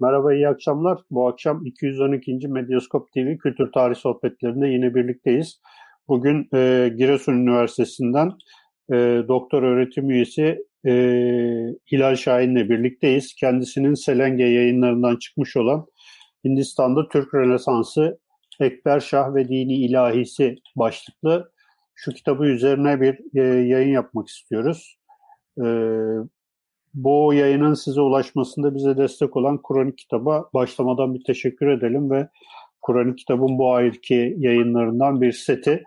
[0.00, 0.98] Merhaba, iyi akşamlar.
[1.10, 2.48] Bu akşam 212.
[2.48, 5.60] Medyaskop TV Kültür Tarih Sohbetlerinde yine birlikteyiz.
[6.08, 8.32] Bugün e, Giresun Üniversitesi'nden
[8.92, 8.94] e,
[9.28, 10.92] doktor öğretim üyesi e,
[11.92, 13.34] Hilal Şahin'le birlikteyiz.
[13.34, 15.86] Kendisinin Selenge yayınlarından çıkmış olan
[16.44, 18.18] Hindistan'da Türk Rönesansı
[18.60, 21.52] Ekber Şah ve Dini İlahisi başlıklı
[21.94, 24.98] şu kitabı üzerine bir e, yayın yapmak istiyoruz.
[25.58, 25.64] E,
[26.94, 32.28] bu yayının size ulaşmasında bize destek olan Kronik Kitab'a başlamadan bir teşekkür edelim ve
[32.86, 35.84] Kronik Kitab'ın bu ayki yayınlarından bir seti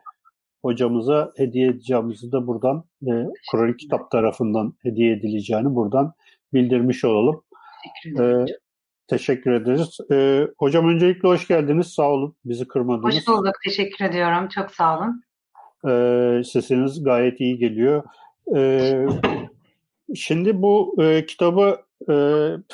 [0.61, 3.11] hocamıza hediye edeceğimizi de buradan e,
[3.51, 6.13] Kronik Kitap tarafından hediye edileceğini buradan
[6.53, 7.43] bildirmiş olalım.
[8.03, 8.51] Teşekkür ederiz.
[8.51, 8.57] E,
[9.07, 9.97] teşekkür ederiz.
[10.11, 11.87] E, hocam öncelikle hoş geldiniz.
[11.87, 12.35] Sağ olun.
[12.45, 13.15] Bizi kırmadınız.
[13.15, 13.55] Hoş bulduk.
[13.65, 14.47] Teşekkür ediyorum.
[14.47, 15.23] Çok sağ olun.
[15.89, 18.03] E, sesiniz gayet iyi geliyor.
[18.55, 18.91] E,
[20.15, 21.77] Şimdi bu e, kitabı
[22.09, 22.13] e,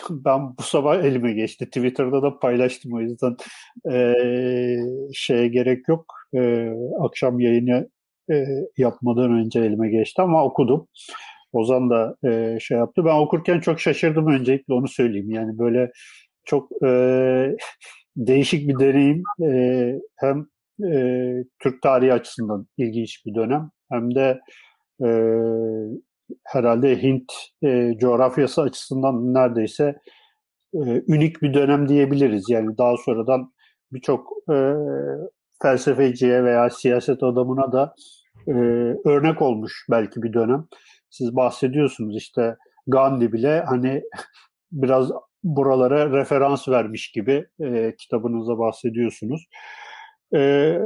[0.09, 1.65] ben bu sabah elime geçti.
[1.65, 3.35] Twitter'da da paylaştım o yüzden
[3.91, 4.13] e,
[5.13, 6.15] şeye gerek yok.
[6.35, 7.89] E, akşam yayını
[8.31, 8.45] e,
[8.77, 10.87] yapmadan önce elime geçti ama okudum.
[11.53, 13.05] Ozan da e, şey yaptı.
[13.05, 15.29] Ben okurken çok şaşırdım öncelikle onu söyleyeyim.
[15.29, 15.91] Yani böyle
[16.45, 16.89] çok e,
[18.17, 19.23] değişik bir deneyim.
[19.43, 20.47] E, hem
[20.91, 24.39] e, Türk tarihi açısından ilginç bir dönem hem de
[26.43, 27.31] herhalde Hint
[27.63, 29.95] e, coğrafyası açısından neredeyse
[30.73, 32.49] e, ünik bir dönem diyebiliriz.
[32.49, 33.53] Yani daha sonradan
[33.91, 34.73] birçok e,
[35.61, 37.95] felsefeciye veya siyaset adamına da
[38.47, 38.51] e,
[39.05, 40.65] örnek olmuş belki bir dönem.
[41.09, 42.55] Siz bahsediyorsunuz işte
[42.87, 44.03] Gandhi bile hani
[44.71, 45.11] biraz
[45.43, 49.47] buralara referans vermiş gibi e, kitabınızda bahsediyorsunuz.
[50.35, 50.79] E,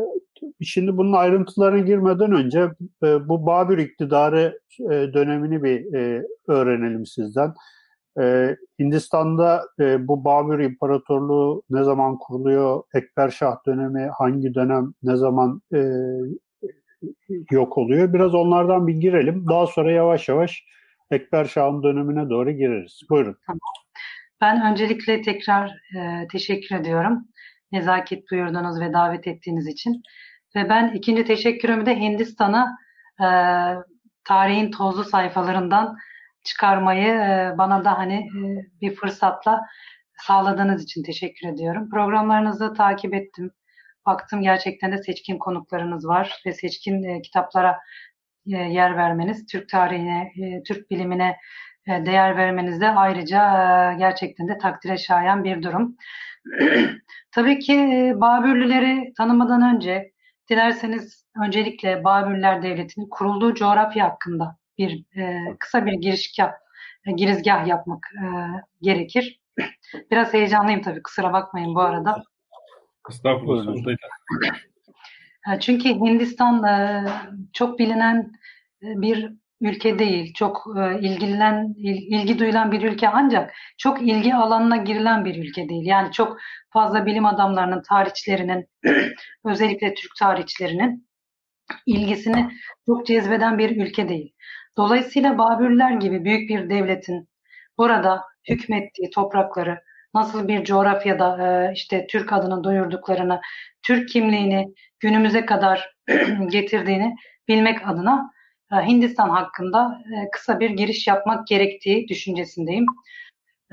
[0.62, 2.60] Şimdi bunun ayrıntılarına girmeden önce
[3.04, 7.54] e, bu Babür iktidarı e, dönemini bir e, öğrenelim sizden.
[8.80, 9.64] Hindistan'da
[10.00, 12.84] bu Babür İmparatorluğu ne zaman kuruluyor?
[12.94, 15.62] Ekber Şah dönemi hangi dönem ne zaman
[17.52, 18.14] yok oluyor?
[18.14, 19.46] Biraz onlardan bir girelim.
[19.50, 20.64] Daha sonra yavaş yavaş
[21.12, 23.02] Ekber Şah'ın dönemine doğru gireriz.
[23.10, 23.38] Buyurun.
[24.42, 25.72] Ben öncelikle tekrar
[26.32, 27.28] teşekkür ediyorum.
[27.72, 30.02] Nezaket buyurdunuz ve davet ettiğiniz için.
[30.56, 32.78] Ve ben ikinci teşekkürümü de Hindistan'a
[33.22, 33.28] e,
[34.24, 35.98] tarihin tozlu sayfalarından
[36.44, 38.40] çıkarmayı e, bana da hani e,
[38.82, 39.66] bir fırsatla
[40.18, 41.90] sağladığınız için teşekkür ediyorum.
[41.90, 43.52] Programlarınızı takip ettim.
[44.06, 47.80] Baktım gerçekten de seçkin konuklarınız var ve seçkin e, kitaplara
[48.48, 51.38] e, yer vermeniz, Türk tarihine, e, Türk bilimine
[51.88, 55.96] e, değer vermeniz de ayrıca e, gerçekten de takdire şayan bir durum.
[57.32, 60.12] Tabii ki e, Babürlüleri tanımadan önce
[60.50, 66.52] Dilerseniz öncelikle Babürler Devleti'nin kurulduğu coğrafya hakkında bir e, kısa bir girişgah,
[67.06, 68.26] e, girizgah yapmak e,
[68.82, 69.40] gerekir.
[70.12, 72.24] Biraz heyecanlıyım tabii kusura bakmayın bu arada.
[73.10, 73.76] Estağfurullah.
[75.54, 77.06] E, çünkü Hindistan e,
[77.54, 78.32] çok bilinen
[78.84, 80.34] e, bir ülke değil.
[80.34, 85.86] Çok e, ilgilenen, ilgi duyulan bir ülke ancak çok ilgi alanına girilen bir ülke değil.
[85.86, 86.38] Yani çok
[86.74, 88.70] fazla bilim adamlarının, tarihçilerinin,
[89.46, 91.08] özellikle Türk tarihçilerinin
[91.86, 92.52] ilgisini
[92.86, 94.34] çok cezbeden bir ülke değil.
[94.78, 97.30] Dolayısıyla Babürler gibi büyük bir devletin
[97.78, 99.80] burada hükmettiği toprakları
[100.14, 103.42] nasıl bir coğrafyada e, işte Türk adını duyurduklarını,
[103.84, 105.94] Türk kimliğini günümüze kadar
[106.48, 107.16] getirdiğini
[107.48, 108.32] bilmek adına
[108.72, 112.86] Hindistan hakkında e, kısa bir giriş yapmak gerektiği düşüncesindeyim.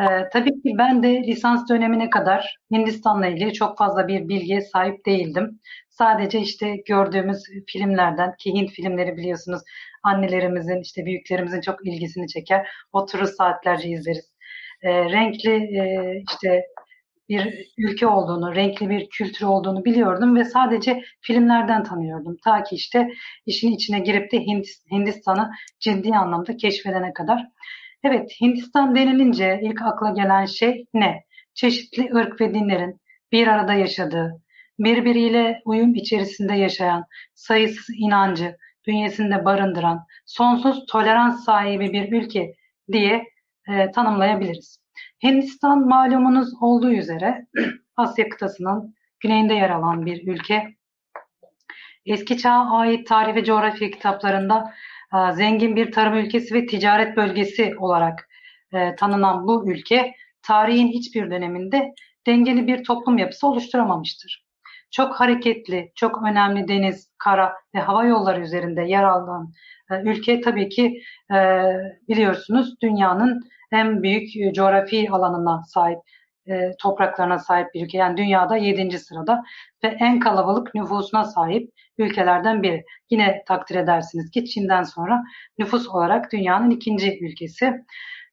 [0.00, 5.06] E, tabii ki ben de lisans dönemine kadar Hindistan'la ilgili çok fazla bir bilgiye sahip
[5.06, 5.60] değildim.
[5.88, 9.62] Sadece işte gördüğümüz filmlerden ki Hint filmleri biliyorsunuz
[10.03, 12.69] annelerimizin işte büyüklerimizin çok ilgisini çeker.
[12.93, 14.34] Oturur saatlerce izleriz.
[14.83, 16.62] E, renkli e, işte
[17.29, 22.37] bir ülke olduğunu, renkli bir kültür olduğunu biliyordum ve sadece filmlerden tanıyordum.
[22.45, 23.09] Ta ki işte
[23.47, 24.41] işin içine girip de
[24.93, 27.47] Hindistan'ı ciddi anlamda keşfedene kadar.
[28.05, 31.25] Evet, Hindistan denilince ilk akla gelen şey ne?
[31.54, 33.01] Çeşitli ırk ve dinlerin
[33.33, 34.43] bir arada yaşadığı,
[34.78, 37.04] birbiriyle uyum içerisinde yaşayan,
[37.34, 38.57] sayısız inancı
[38.87, 42.54] bünyesinde barındıran, sonsuz tolerans sahibi bir ülke
[42.93, 43.25] diye
[43.69, 44.84] e, tanımlayabiliriz.
[45.23, 47.47] Hindistan malumunuz olduğu üzere
[47.97, 50.75] Asya kıtasının güneyinde yer alan bir ülke.
[52.07, 54.75] Eski çağa ait tarih ve coğrafya kitaplarında
[55.15, 58.29] e, zengin bir tarım ülkesi ve ticaret bölgesi olarak
[58.73, 61.95] e, tanınan bu ülke tarihin hiçbir döneminde
[62.27, 64.45] dengeli bir toplum yapısı oluşturamamıştır.
[64.91, 69.53] Çok hareketli, çok önemli deniz, kara ve hava yolları üzerinde yer alan
[69.91, 71.03] e, ülke tabii ki
[72.09, 75.98] biliyorsunuz dünyanın en büyük e, coğrafi alanına sahip.
[76.48, 77.98] e, topraklarına sahip bir ülke.
[77.98, 79.42] Yani dünyada yedinci sırada
[79.84, 82.84] ve en kalabalık nüfusuna sahip ülkelerden biri.
[83.10, 85.24] Yine takdir edersiniz ki Çin'den sonra
[85.59, 87.65] nüfus olarak dünyanın ikinci ülkesi.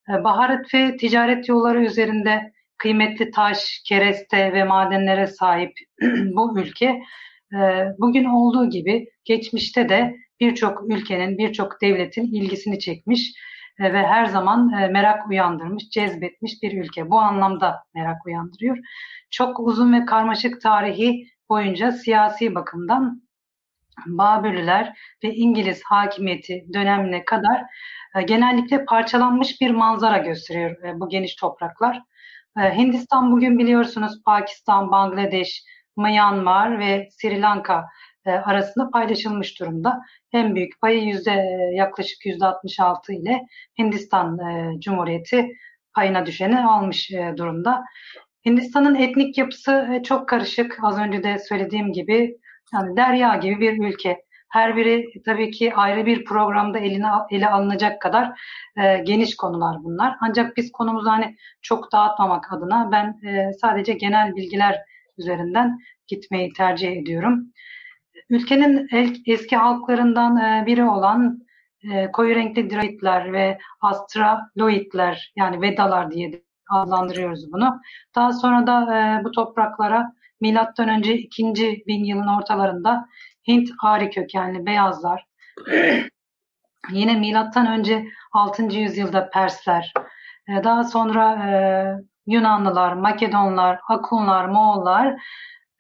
[0.10, 5.72] E, baharat ve ticaret yolları üzerinde kıymetli taş, kereste ve madenlere sahip
[6.36, 7.02] bu ülke
[7.54, 7.60] e,
[8.00, 13.34] bugün olduğu gibi geçmişte de birçok ülkenin, birçok devletin ilgisini çekmiş
[13.82, 17.10] ve her zaman e, merak uyandırmış, cezbetmiş bir ülke.
[17.10, 18.78] Bu anlamda merak uyandırıyor.
[19.30, 23.22] Çok uzun ve karmaşık tarihi boyunca siyasi bakımdan
[24.06, 27.64] Babürlüler ve İngiliz hakimiyeti dönemine kadar
[28.16, 32.02] e, genellikle parçalanmış bir manzara gösteriyor bu geniş topraklar.
[32.58, 35.64] Hindistan bugün biliyorsunuz Pakistan, Bangladeş,
[35.98, 37.86] Myanmar ve Sri Lanka
[38.30, 40.02] arasında paylaşılmış durumda
[40.34, 41.32] en büyük payı yüzde
[41.74, 43.42] yaklaşık yüzde 66 ile
[43.80, 45.48] Hindistan e, Cumhuriyeti
[45.96, 47.84] payına düşeni almış e, durumda.
[48.46, 50.78] Hindistan'ın etnik yapısı e, çok karışık.
[50.84, 52.38] Az önce de söylediğim gibi
[52.74, 54.18] yani derya gibi bir ülke.
[54.50, 58.42] Her biri tabii ki ayrı bir programda eline ele alınacak kadar
[58.78, 60.16] e, geniş konular bunlar.
[60.22, 64.80] Ancak biz konumuzu hani çok dağıtmamak adına ben e, sadece genel bilgiler
[65.18, 67.54] üzerinden gitmeyi tercih ediyorum.
[68.32, 68.88] Ülkenin
[69.26, 71.40] eski halklarından e, biri olan
[71.92, 77.82] e, koyu renkli Draitler ve Astraloidler yani Vedalar diye adlandırıyoruz bunu.
[78.16, 81.84] Daha sonra da e, bu topraklara milattan önce 2.
[81.88, 83.08] bin yılın ortalarında
[83.48, 85.26] Hint Ari kökenli beyazlar,
[86.92, 88.64] yine milattan önce 6.
[88.64, 89.94] yüzyılda Persler,
[90.64, 91.38] daha sonra
[92.28, 95.16] Yunanlılar, Makedonlar, Akunlar, Moğollar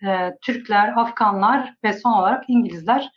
[0.07, 3.09] e, Türkler, Afganlar ve son olarak İngilizler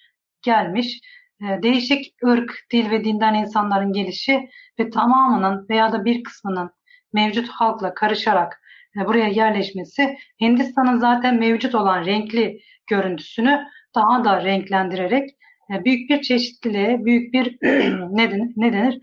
[0.42, 1.00] gelmiş.
[1.42, 4.48] E, değişik ırk, dil ve dinden insanların gelişi
[4.80, 6.70] ve tamamının veya da bir kısmının
[7.12, 8.60] mevcut halkla karışarak
[8.96, 13.64] e, buraya yerleşmesi Hindistan'ın zaten mevcut olan renkli görüntüsünü
[13.94, 15.30] daha da renklendirerek
[15.70, 17.58] e, büyük bir çeşitliliğe, büyük bir
[18.10, 18.98] ne, ne denir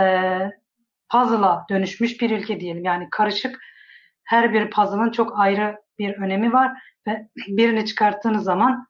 [0.00, 0.02] e,
[1.10, 2.84] puzzle'a dönüşmüş bir ülke diyelim.
[2.84, 3.60] Yani karışık
[4.24, 6.72] her bir puzzle'ın çok ayrı bir önemi var
[7.06, 8.86] ve birini çıkarttığınız zaman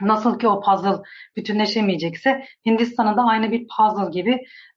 [0.00, 1.02] nasıl ki o puzzle
[1.36, 4.30] bütünleşemeyecekse Hindistan'ı da aynı bir puzzle gibi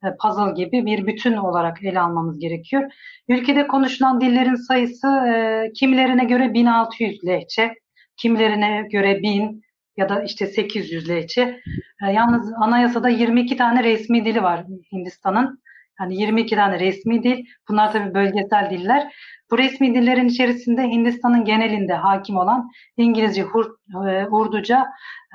[0.03, 2.91] e, puzzle gibi bir bütün olarak ele almamız gerekiyor.
[3.27, 7.73] Ülkede konuşulan dillerin sayısı e, kimilerine göre 1600 lehçe,
[8.17, 9.61] kimilerine göre 1000
[9.97, 11.61] ya da işte 800 lehçe.
[12.01, 15.59] Yalnız anayasada 22 tane resmi dili var Hindistan'ın.
[15.99, 17.45] Yani 22 tane resmi dil.
[17.69, 19.13] Bunlar tabii bölgesel diller.
[19.51, 23.65] Bu resmi dillerin içerisinde Hindistan'ın genelinde hakim olan İngilizce, Hur,
[24.09, 24.85] e, Urduca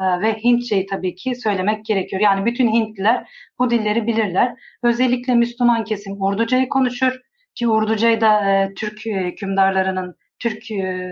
[0.01, 2.23] e, ve Hintçeyi tabii ki söylemek gerekiyor.
[2.23, 4.55] Yani bütün Hintliler bu dilleri bilirler.
[4.83, 7.21] Özellikle Müslüman kesim Urducayı konuşur
[7.55, 10.71] ki Urducayı da e, Türk hükümdarlarının, Türk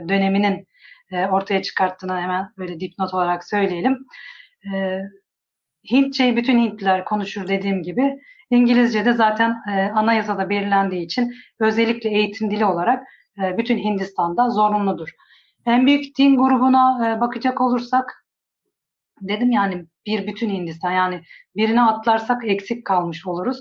[0.09, 0.69] döneminin
[1.31, 3.99] ortaya çıkarttığını hemen böyle dipnot olarak söyleyelim.
[5.91, 8.19] Hintçeyi bütün Hintliler konuşur dediğim gibi.
[8.51, 13.09] İngilizce de zaten e, anayasada belirlendiği için özellikle eğitim dili olarak
[13.43, 15.09] e, bütün Hindistan'da zorunludur.
[15.67, 18.25] En büyük din grubuna e, bakacak olursak
[19.21, 21.23] dedim yani bir bütün Hindistan yani
[21.57, 23.61] birini atlarsak eksik kalmış oluruz.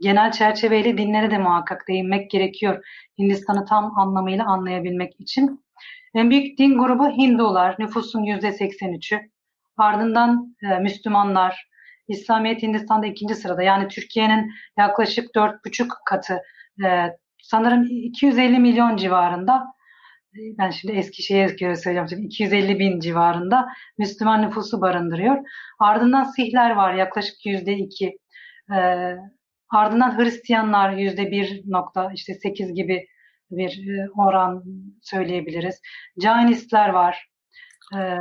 [0.00, 2.84] Genel çerçeveyle dinlere de muhakkak değinmek gerekiyor
[3.18, 5.64] Hindistan'ı tam anlamıyla anlayabilmek için.
[6.14, 9.30] En büyük din grubu Hindular, nüfusun yüzde 83'ü.
[9.76, 11.67] Ardından e, Müslümanlar,
[12.08, 13.62] İslamiyet Hindistan'da ikinci sırada.
[13.62, 16.42] Yani Türkiye'nin yaklaşık dört buçuk katı
[16.84, 16.88] e,
[17.42, 19.78] sanırım 250 milyon civarında
[20.58, 22.08] ben şimdi Eskişehir'e göre söyleyeceğim.
[22.08, 25.36] Şimdi 250 bin civarında Müslüman nüfusu barındırıyor.
[25.78, 28.18] Ardından Sihler var yaklaşık yüzde iki.
[28.76, 28.78] E,
[29.70, 33.06] ardından Hristiyanlar yüzde bir nokta işte sekiz gibi
[33.50, 34.64] bir e, oran
[35.02, 35.80] söyleyebiliriz.
[36.20, 37.28] Cainistler var
[37.96, 38.18] e,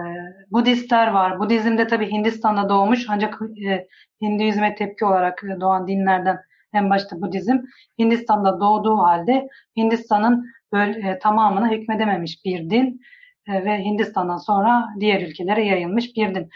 [0.51, 1.39] Budistler var.
[1.39, 3.88] Budizm de tabii Hindistan'da doğmuş ancak e,
[4.21, 6.39] Hinduizme tepki olarak doğan dinlerden
[6.74, 7.57] en başta Budizm
[8.00, 9.47] Hindistan'da doğduğu halde
[9.77, 13.01] Hindistan'ın böyle, e, tamamına hükmedememiş bir din
[13.47, 16.50] e, ve Hindistan'dan sonra diğer ülkelere yayılmış bir din.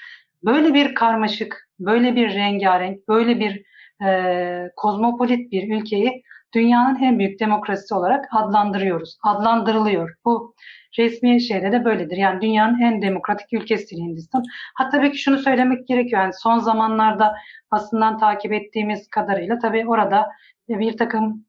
[0.43, 3.63] Böyle bir karmaşık, böyle bir rengarenk, böyle bir
[4.05, 9.17] e, kozmopolit bir ülkeyi dünyanın en büyük demokrasisi olarak adlandırıyoruz.
[9.23, 10.15] Adlandırılıyor.
[10.25, 10.55] Bu
[10.97, 12.17] resmi şeyde de böyledir.
[12.17, 14.43] Yani dünyanın en demokratik ülkesidir Hindistan.
[14.75, 16.21] Hatta tabii ki şunu söylemek gerekiyor.
[16.21, 17.35] Yani son zamanlarda
[17.71, 20.29] basından takip ettiğimiz kadarıyla tabii orada
[20.69, 21.45] bir takım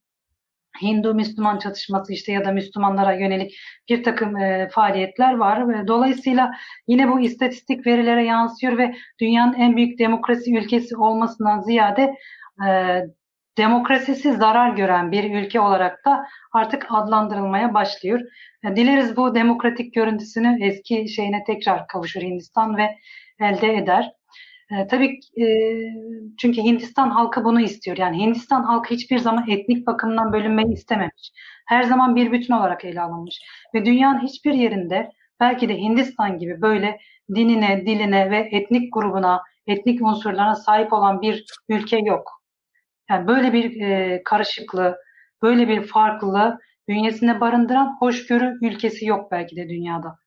[0.82, 3.58] Hindu-Müslüman çatışması işte ya da Müslümanlara yönelik
[3.88, 5.86] bir takım e, faaliyetler var.
[5.88, 6.52] Dolayısıyla
[6.86, 12.14] yine bu istatistik verilere yansıyor ve dünyanın en büyük demokrasi ülkesi olmasından ziyade
[12.66, 13.00] e,
[13.58, 18.20] demokrasisi zarar gören bir ülke olarak da artık adlandırılmaya başlıyor.
[18.76, 22.96] Dileriz bu demokratik görüntüsünü eski şeyine tekrar kavuşur Hindistan ve
[23.40, 24.12] elde eder.
[24.70, 25.46] E, tabii e,
[26.38, 27.96] çünkü Hindistan halkı bunu istiyor.
[27.96, 31.32] Yani Hindistan halkı hiçbir zaman etnik bakımdan bölünmeyi istememiş.
[31.66, 33.38] Her zaman bir bütün olarak ele alınmış.
[33.74, 36.98] Ve dünyanın hiçbir yerinde belki de Hindistan gibi böyle
[37.34, 42.41] dinine, diline ve etnik grubuna, etnik unsurlarına sahip olan bir ülke yok.
[43.12, 44.96] Yani böyle bir e, karışıklığı,
[45.42, 50.18] böyle bir farklılığı bünyesinde barındıran hoşgörü ülkesi yok belki de dünyada.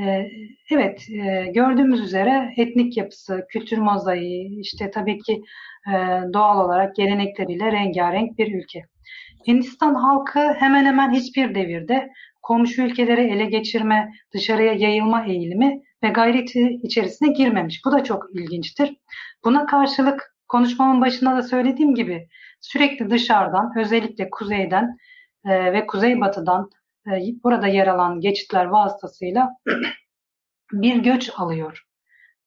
[0.00, 0.26] Ee,
[0.70, 5.42] evet, e, gördüğümüz üzere etnik yapısı, kültür mozaiği, işte tabii ki
[5.88, 5.92] e,
[6.32, 8.82] doğal olarak gelenekleriyle rengarenk bir ülke.
[9.46, 12.10] Hindistan halkı hemen hemen hiçbir devirde
[12.42, 17.80] komşu ülkeleri ele geçirme, dışarıya yayılma eğilimi ve gayreti içerisine girmemiş.
[17.84, 18.96] Bu da çok ilginçtir.
[19.44, 22.28] Buna karşılık konuşmamın başında da söylediğim gibi
[22.60, 24.96] sürekli dışarıdan, özellikle kuzeyden
[25.44, 26.70] e, ve kuzeybatıdan
[27.06, 27.10] e,
[27.44, 29.50] burada yer alan geçitler vasıtasıyla
[30.72, 31.82] bir göç alıyor.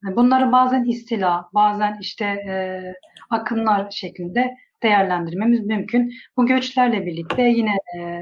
[0.07, 2.81] E, bunları bazen istila, bazen işte e,
[3.29, 6.13] akınlar şeklinde değerlendirmemiz mümkün.
[6.37, 8.21] Bu göçlerle birlikte yine e,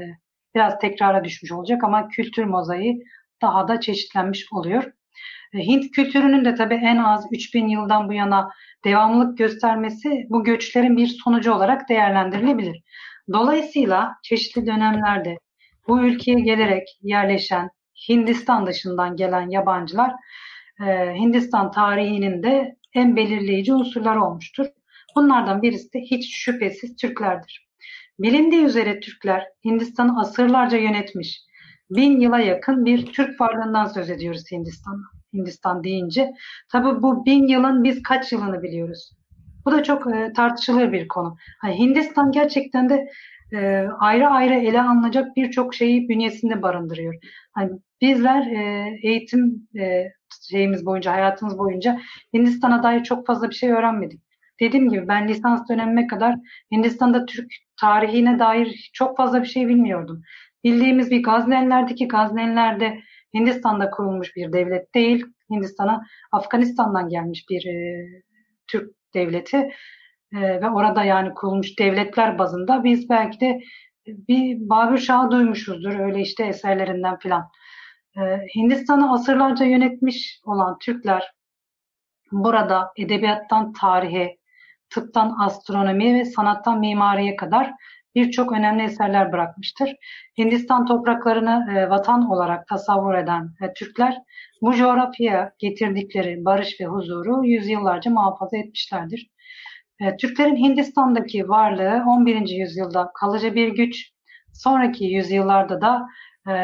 [0.54, 3.04] biraz tekrara düşmüş olacak ama kültür mozaiği
[3.42, 4.92] daha da çeşitlenmiş oluyor.
[5.54, 8.50] E, Hint kültürünün de tabii en az 3000 yıldan bu yana
[8.84, 12.82] devamlılık göstermesi bu göçlerin bir sonucu olarak değerlendirilebilir.
[13.32, 15.36] Dolayısıyla çeşitli dönemlerde
[15.88, 17.70] bu ülkeye gelerek yerleşen
[18.08, 20.12] Hindistan dışından gelen yabancılar
[20.80, 24.66] e, Hindistan tarihinin de en belirleyici unsurlar olmuştur.
[25.16, 27.68] Bunlardan birisi de hiç şüphesiz Türklerdir.
[28.18, 31.40] Bilindiği üzere Türkler Hindistan'ı asırlarca yönetmiş.
[31.90, 35.02] Bin yıla yakın bir Türk varlığından söz ediyoruz Hindistan.
[35.34, 36.32] Hindistan deyince.
[36.72, 39.12] Tabi bu bin yılın biz kaç yılını biliyoruz?
[39.64, 41.36] Bu da çok e, tartışılır bir konu.
[41.64, 43.10] Yani Hindistan gerçekten de
[43.52, 47.14] e, ayrı ayrı ele alınacak birçok şeyi bünyesinde barındırıyor.
[47.52, 47.70] Hani
[48.00, 50.12] bizler e, eğitim e,
[50.50, 52.00] şeyimiz boyunca, hayatımız boyunca
[52.34, 54.20] Hindistan'a dair çok fazla bir şey öğrenmedik.
[54.60, 56.36] Dediğim gibi ben lisans dönemime kadar
[56.72, 60.22] Hindistan'da Türk tarihine dair çok fazla bir şey bilmiyordum.
[60.64, 63.00] Bildiğimiz bir Gazneliler'deki Gazneliler'de
[63.34, 65.26] Hindistan'da kurulmuş bir devlet değil.
[65.50, 68.06] Hindistan'a Afganistan'dan gelmiş bir e,
[68.66, 69.56] Türk devleti
[70.32, 73.60] e, ve orada yani kurulmuş devletler bazında biz belki de
[74.06, 77.48] bir Babür Şah'ı duymuşuzdur öyle işte eserlerinden filan.
[78.16, 78.20] E,
[78.56, 81.32] Hindistan'ı asırlarca yönetmiş olan Türkler
[82.32, 84.36] burada edebiyattan tarihe,
[84.90, 87.72] tıptan astronomiye ve sanattan mimariye kadar
[88.14, 89.96] birçok önemli eserler bırakmıştır.
[90.38, 94.18] Hindistan topraklarını e, vatan olarak tasavvur eden e, Türkler
[94.62, 99.30] bu coğrafyaya getirdikleri barış ve huzuru yüzyıllarca muhafaza etmişlerdir.
[100.00, 102.48] E, Türklerin Hindistan'daki varlığı 11.
[102.48, 104.10] yüzyılda kalıcı bir güç,
[104.52, 106.06] sonraki yüzyıllarda da
[106.48, 106.54] e,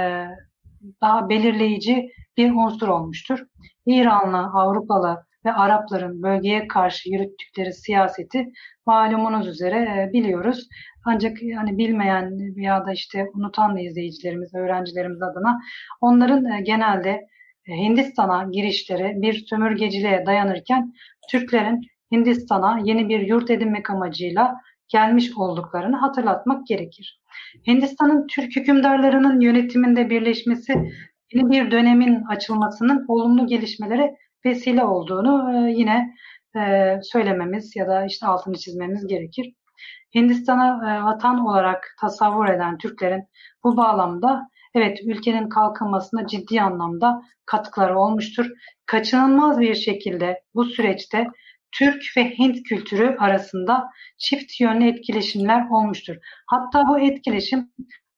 [1.01, 3.39] daha belirleyici bir unsur olmuştur.
[3.87, 8.47] İranlı, Avrupalı ve Arapların bölgeye karşı yürüttükleri siyaseti
[8.87, 10.69] malumunuz üzere e, biliyoruz.
[11.05, 15.61] Ancak yani bilmeyen ya da işte unutan izleyicilerimiz, öğrencilerimiz adına
[16.01, 17.21] onların genelde
[17.69, 20.93] Hindistan'a girişleri bir sömürgeciliğe dayanırken
[21.31, 21.81] Türklerin
[22.13, 27.21] Hindistan'a yeni bir yurt edinmek amacıyla gelmiş olduklarını hatırlatmak gerekir.
[27.67, 30.73] Hindistan'ın Türk hükümdarlarının yönetiminde birleşmesi
[31.33, 34.15] yeni bir dönemin açılmasının olumlu gelişmelere
[34.45, 36.15] vesile olduğunu e, yine
[36.57, 39.55] e, söylememiz ya da işte altını çizmemiz gerekir.
[40.15, 43.25] Hindistan'a e, vatan olarak tasavvur eden Türklerin
[43.65, 48.47] bu bağlamda evet ülkenin kalkınmasına ciddi anlamda katkıları olmuştur.
[48.87, 51.27] Kaçınılmaz bir şekilde bu süreçte
[51.73, 56.17] Türk ve Hint kültürü arasında çift yönlü etkileşimler olmuştur.
[56.47, 57.71] Hatta bu etkileşim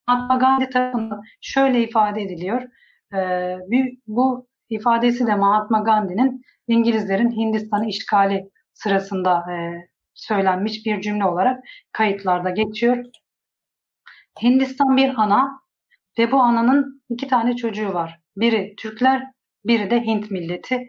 [0.09, 2.63] Mahatma Gandhi tarafından şöyle ifade ediliyor.
[4.07, 9.55] Bu ifadesi de Mahatma Gandhi'nin İngilizlerin Hindistan'ı işgali sırasında e,
[10.15, 13.05] söylenmiş bir cümle olarak kayıtlarda geçiyor.
[14.43, 15.61] Hindistan bir ana
[16.19, 18.21] ve bu ananın iki tane çocuğu var.
[18.37, 19.23] Biri Türkler,
[19.65, 20.89] biri de Hint milleti.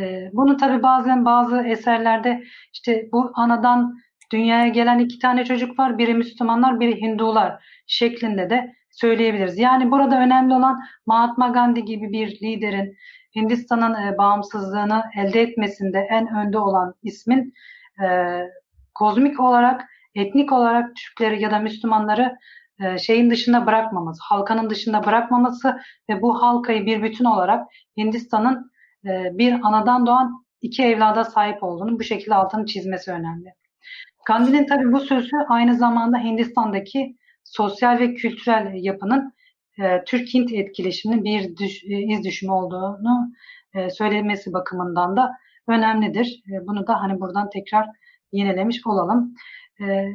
[0.00, 3.94] Ee, bunu tabi bazen bazı eserlerde işte bu anadan
[4.32, 5.98] dünyaya gelen iki tane çocuk var.
[5.98, 9.58] Biri Müslümanlar, biri Hindular şeklinde de söyleyebiliriz.
[9.58, 12.96] Yani burada önemli olan Mahatma Gandhi gibi bir liderin
[13.36, 17.54] Hindistan'ın e, bağımsızlığını elde etmesinde en önde olan ismin
[18.02, 18.06] e,
[18.94, 22.38] kozmik olarak, etnik olarak Türkleri ya da Müslümanları
[22.80, 28.70] e, şeyin dışında bırakmaması, halkanın dışında bırakmaması ve bu halkayı bir bütün olarak Hindistan'ın
[29.38, 33.54] bir anadan doğan iki evlada sahip olduğunu bu şekilde altını çizmesi önemli.
[34.26, 37.16] Gandhi'nin tabii bu sözü aynı zamanda Hindistan'daki
[37.52, 39.32] sosyal ve kültürel yapının
[39.78, 43.32] e, Türk-Hint etkileşiminin bir düş, e, iz düşümü olduğunu
[43.74, 45.32] e, söylemesi bakımından da
[45.68, 46.42] önemlidir.
[46.52, 47.86] E, bunu da hani buradan tekrar
[48.32, 49.34] yinelemiş olalım.
[49.80, 50.06] E,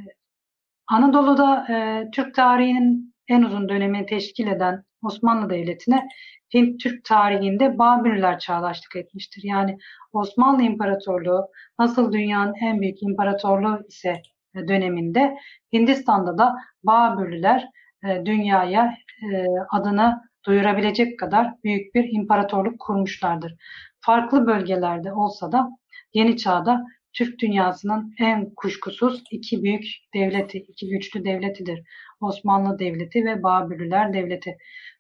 [0.88, 6.08] Anadolu'da e, Türk tarihinin en uzun dönemini teşkil eden Osmanlı Devleti'ne
[6.54, 9.42] Hint Türk tarihinde Babürler çağdaşlık etmiştir.
[9.46, 9.78] Yani
[10.13, 11.48] Osmanlı İmparatorluğu
[11.80, 14.22] nasıl dünyanın en büyük imparatorluğu ise
[14.55, 15.38] döneminde
[15.74, 17.69] Hindistan'da da Babürlüler
[18.05, 23.55] e, dünyaya e, adını duyurabilecek kadar büyük bir imparatorluk kurmuşlardır.
[24.00, 25.69] Farklı bölgelerde olsa da
[26.13, 31.83] yeni çağda Türk dünyasının en kuşkusuz iki büyük devleti, iki güçlü devletidir.
[32.22, 34.57] Osmanlı Devleti ve Babürlüler Devleti.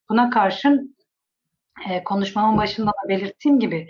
[0.09, 0.95] Buna karşın
[1.89, 3.87] e, konuşmamın başında da belirttiğim gibi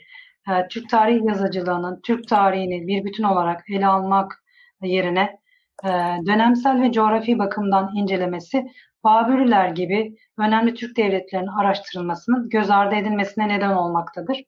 [0.70, 4.44] Türk tarih yazıcılığının Türk tarihini bir bütün olarak ele almak
[4.82, 5.43] yerine
[5.84, 5.90] e,
[6.28, 8.66] dönemsel ve coğrafi bakımdan incelemesi
[9.04, 14.44] Babürler gibi önemli Türk devletlerinin araştırılmasının göz ardı edilmesine neden olmaktadır.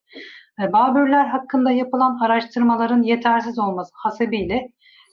[0.62, 4.72] E, Babürler hakkında yapılan araştırmaların yetersiz olması hasebiyle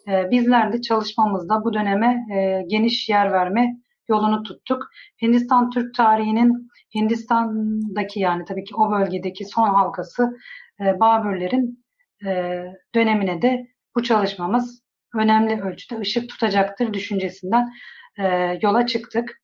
[0.09, 3.77] e, bizler de çalışmamızda bu döneme e, geniş yer verme
[4.09, 4.89] yolunu tuttuk.
[5.23, 10.37] Hindistan Türk tarihinin Hindistan'daki yani tabii ki o bölgedeki son halkası
[11.01, 11.85] Babürlerin
[12.95, 14.82] dönemine de bu çalışmamız
[15.15, 17.73] önemli ölçüde ışık tutacaktır düşüncesinden
[18.63, 19.43] yola çıktık.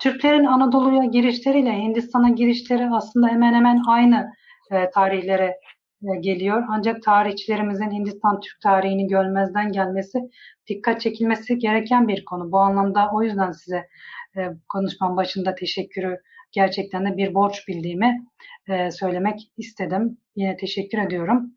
[0.00, 4.32] Türklerin Anadolu'ya girişleriyle Hindistan'a girişleri aslında hemen hemen aynı
[4.70, 5.58] e, tarihlere
[6.02, 6.64] e, geliyor.
[6.68, 10.18] Ancak tarihçilerimizin Hindistan Türk tarihini görmezden gelmesi
[10.66, 12.52] dikkat çekilmesi gereken bir konu.
[12.52, 13.88] Bu anlamda o yüzden size
[14.36, 16.18] e, konuşmam başında teşekkürü
[16.52, 18.26] gerçekten de bir borç bildiğimi
[18.68, 20.18] e, söylemek istedim.
[20.36, 21.54] Yine teşekkür ediyorum.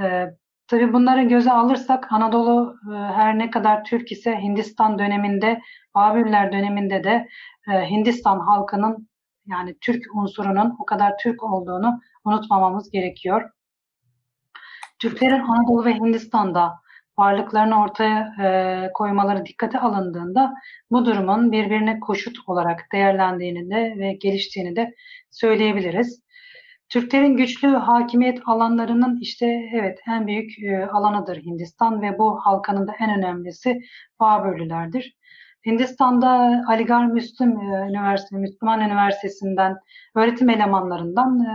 [0.00, 0.04] E,
[0.68, 5.60] tabii bunları göze alırsak Anadolu e, her ne kadar Türk ise Hindistan döneminde,
[5.94, 7.28] Babürler döneminde de
[7.68, 9.08] e, Hindistan halkının
[9.46, 13.50] yani Türk unsurunun o kadar Türk olduğunu unutmamamız gerekiyor.
[14.98, 16.72] Türklerin Anadolu ve Hindistan'da
[17.18, 20.54] varlıklarını ortaya e, koymaları dikkate alındığında
[20.90, 24.94] bu durumun birbirine koşut olarak değerlendiğini de ve geliştiğini de
[25.30, 26.25] söyleyebiliriz.
[26.88, 32.92] Türklerin güçlü hakimiyet alanlarının işte evet en büyük e, alanıdır Hindistan ve bu halkanın da
[33.00, 33.80] en önemlisi
[34.20, 35.16] Babürlülerdir.
[35.66, 39.76] Hindistan'da Aligar Müslüm e, Üniversitesi, Müslüman Üniversitesi'nden
[40.14, 41.50] öğretim elemanlarından e,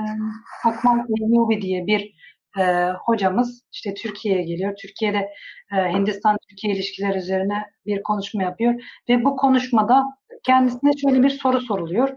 [0.68, 2.14] Akmal Eyyubi diye bir
[2.60, 4.76] e, hocamız işte Türkiye'ye geliyor.
[4.82, 5.30] Türkiye'de
[5.72, 8.74] e, Hindistan-Türkiye ilişkiler üzerine bir konuşma yapıyor
[9.10, 10.04] ve bu konuşmada
[10.44, 12.10] kendisine şöyle bir soru soruluyor.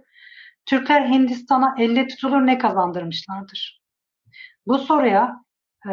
[0.67, 3.83] Türkler Hindistan'a elle tutulur ne kazandırmışlardır?
[4.67, 5.45] Bu soruya
[5.87, 5.93] e,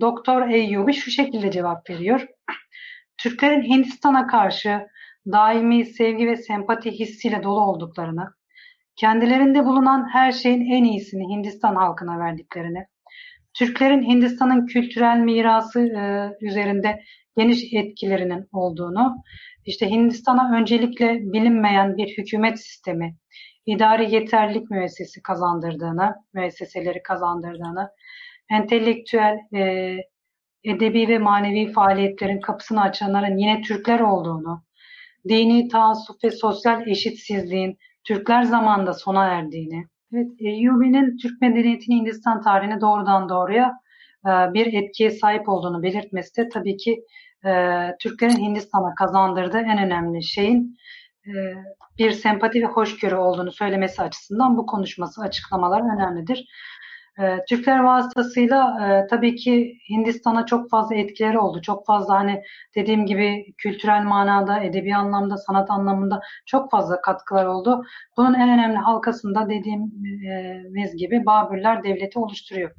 [0.00, 2.26] Doktor Eyyubi şu şekilde cevap veriyor.
[3.18, 4.86] Türklerin Hindistan'a karşı
[5.32, 8.34] daimi sevgi ve sempati hissiyle dolu olduklarını,
[8.96, 12.86] kendilerinde bulunan her şeyin en iyisini Hindistan halkına verdiklerini,
[13.54, 17.02] Türklerin Hindistan'ın kültürel mirası e, üzerinde
[17.36, 19.16] geniş etkilerinin olduğunu,
[19.66, 23.16] işte Hindistan'a öncelikle bilinmeyen bir hükümet sistemi,
[23.74, 27.90] idari yeterlilik müessesi kazandırdığını, müesseseleri kazandırdığını,
[28.50, 29.96] entelektüel, e,
[30.64, 34.62] edebi ve manevi faaliyetlerin kapısını açanların yine Türkler olduğunu,
[35.28, 42.80] dini taassuf ve sosyal eşitsizliğin Türkler zamanında sona erdiğini, evet, Eyyubi'nin Türk medeniyetini Hindistan tarihine
[42.80, 43.80] doğrudan doğruya
[44.26, 47.04] e, bir etkiye sahip olduğunu belirtmesi de tabii ki
[47.46, 47.50] e,
[48.00, 50.76] Türklerin Hindistan'a kazandırdığı en önemli şeyin
[51.98, 56.48] bir sempati ve hoşgörü olduğunu söylemesi açısından bu konuşması, açıklamalar önemlidir.
[57.20, 61.62] E, Türkler vasıtasıyla e, tabii ki Hindistan'a çok fazla etkileri oldu.
[61.62, 62.42] Çok fazla hani
[62.74, 67.84] dediğim gibi kültürel manada, edebi anlamda, sanat anlamında çok fazla katkılar oldu.
[68.16, 72.70] Bunun en önemli halkasında dediğimiz gibi Babürler Devleti oluşturuyor.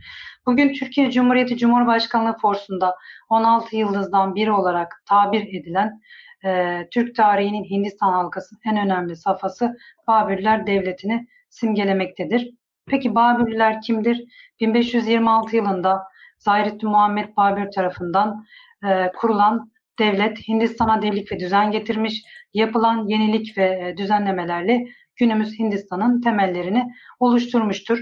[0.46, 2.96] Bugün Türkiye Cumhuriyeti Cumhurbaşkanlığı forsunda
[3.30, 6.02] 16 yıldızdan biri olarak tabir edilen
[6.46, 9.78] e, Türk tarihinin Hindistan halkasının en önemli safhası
[10.08, 12.52] Babürler Devleti'ni simgelemektedir.
[12.88, 14.24] Peki Babürlüler kimdir?
[14.60, 16.04] 1526 yılında
[16.38, 18.46] Zahrettin Muhammed Babür tarafından
[18.86, 22.24] e, kurulan devlet Hindistan'a devlik ve düzen getirmiş,
[22.54, 28.00] yapılan yenilik ve e, düzenlemelerle günümüz Hindistan'ın temellerini oluşturmuştur.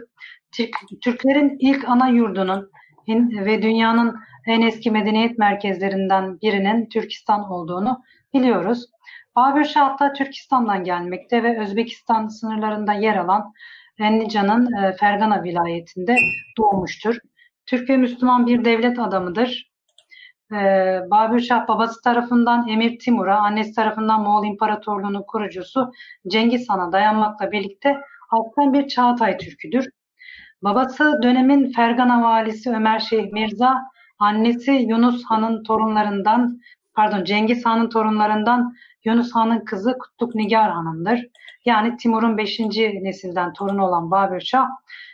[0.51, 2.71] Türk, Türklerin ilk ana yurdunun
[3.45, 4.15] ve dünyanın
[4.47, 8.85] en eski medeniyet merkezlerinden birinin Türkistan olduğunu biliyoruz.
[9.35, 13.53] Babür Şah da Türkistan'dan gelmekte ve Özbekistan sınırlarında yer alan
[13.99, 16.15] Enlica'nın e, Fergana vilayetinde
[16.57, 17.17] doğmuştur.
[17.65, 19.71] Türk ve Müslüman bir devlet adamıdır.
[20.51, 20.55] e,
[21.11, 25.91] Babür Şah babası tarafından Emir Timur'a, annesi tarafından Moğol İmparatorluğu'nun kurucusu
[26.27, 27.97] Cengiz Han'a dayanmakla birlikte
[28.31, 29.89] alttan bir Çağatay Türküdür.
[30.61, 33.77] Babası dönemin Fergana valisi Ömer Şeyh Mirza,
[34.19, 36.59] annesi Yunus Han'ın torunlarından,
[36.99, 41.27] pardon Cengiz Han'ın torunlarından Yunus Han'ın kızı Kutluk Nigar Hanım'dır.
[41.65, 42.59] Yani Timur'un 5.
[42.59, 44.67] nesilden torunu olan Babür Şah,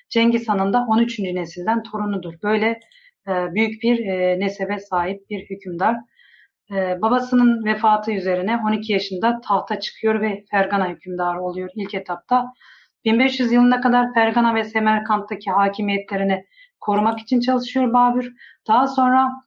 [0.09, 1.19] Cengiz Han'ın da 13.
[1.19, 2.33] nesilden torunudur.
[2.43, 2.79] Böyle
[3.27, 5.95] e, büyük bir e, nesebe sahip bir hükümdar.
[6.71, 12.53] E, babasının vefatı üzerine 12 yaşında tahta çıkıyor ve Fergana hükümdarı oluyor ilk etapta.
[13.05, 16.45] 1500 yılına kadar Fergana ve Semerkant'taki hakimiyetlerini
[16.79, 18.33] korumak için çalışıyor Babür.
[18.67, 19.44] Daha sonra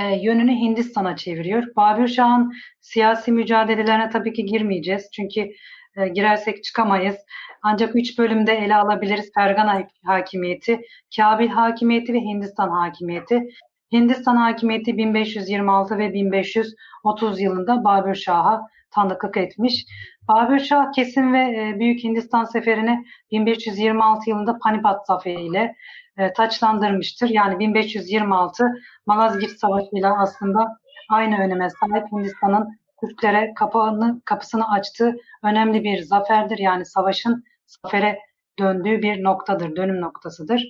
[0.00, 1.64] e, yönünü Hindistan'a çeviriyor.
[1.76, 5.10] Babür Şah'ın siyasi mücadelelerine tabii ki girmeyeceğiz.
[5.12, 5.50] Çünkü
[5.96, 7.16] e, girersek çıkamayız.
[7.62, 9.30] Ancak üç bölümde ele alabiliriz.
[9.34, 10.80] Fergana hakimiyeti,
[11.16, 13.48] Kabil hakimiyeti ve Hindistan hakimiyeti.
[13.92, 19.84] Hindistan hakimiyeti 1526 ve 1530 yılında Babür Şah'a tanıklık etmiş.
[20.28, 25.76] Babür Şah kesin ve e, Büyük Hindistan seferini 1526 yılında Panipat Zaferi ile
[26.16, 27.28] e, taçlandırmıştır.
[27.28, 28.64] Yani 1526
[29.06, 30.78] Malazgirt Savaşı ile aslında
[31.10, 36.58] aynı öneme sahip Hindistan'ın Türklere kapağını, kapısını açtığı önemli bir zaferdir.
[36.58, 38.18] Yani savaşın zafere
[38.58, 40.64] döndüğü bir noktadır, dönüm noktasıdır.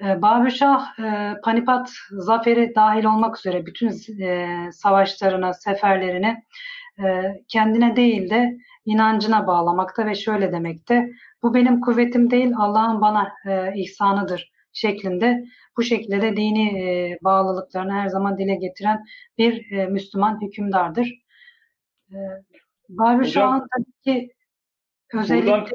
[0.00, 6.42] E, Babür Şah e, Panipat zaferi dahil olmak üzere bütün e, savaşlarına, seferlerini e,
[7.48, 11.10] kendine değil de inancına bağlamakta ve şöyle demekte.
[11.42, 15.44] Bu benim kuvvetim değil, Allah'ın bana e, ihsanıdır şeklinde
[15.76, 19.04] bu şekilde de dini e, bağlılıklarını her zaman dile getiren
[19.38, 21.22] bir e, Müslüman hükümdardır.
[22.10, 22.16] E,
[22.88, 24.32] Babür Şah'ın tabii ki
[25.14, 25.74] özellikle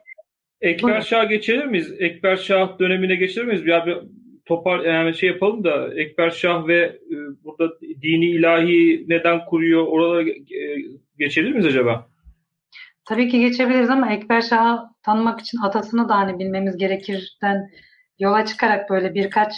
[0.62, 1.94] Ekber Şah geçebilir miyiz?
[2.00, 3.68] Ekber Şah dönemine geçebilir miyiz?
[3.68, 3.98] Ya bir
[4.46, 9.88] topar yani şey yapalım da Ekber Şah ve e, burada dini ilahi neden kuruyor?
[9.88, 10.38] Oralara e,
[11.20, 12.08] geçebilir miyiz acaba?
[13.06, 17.70] Tabii ki geçebiliriz ama Ekber Şah'ı tanımak için atasını da hani bilmemiz gerekirden
[18.20, 19.54] yola çıkarak böyle birkaç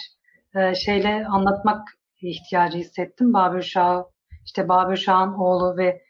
[0.56, 1.88] e, şeyle anlatmak
[2.22, 3.34] ihtiyacı hissettim.
[3.34, 4.04] Babür Şah,
[4.46, 6.02] işte Babür Şah'ın oğlu ve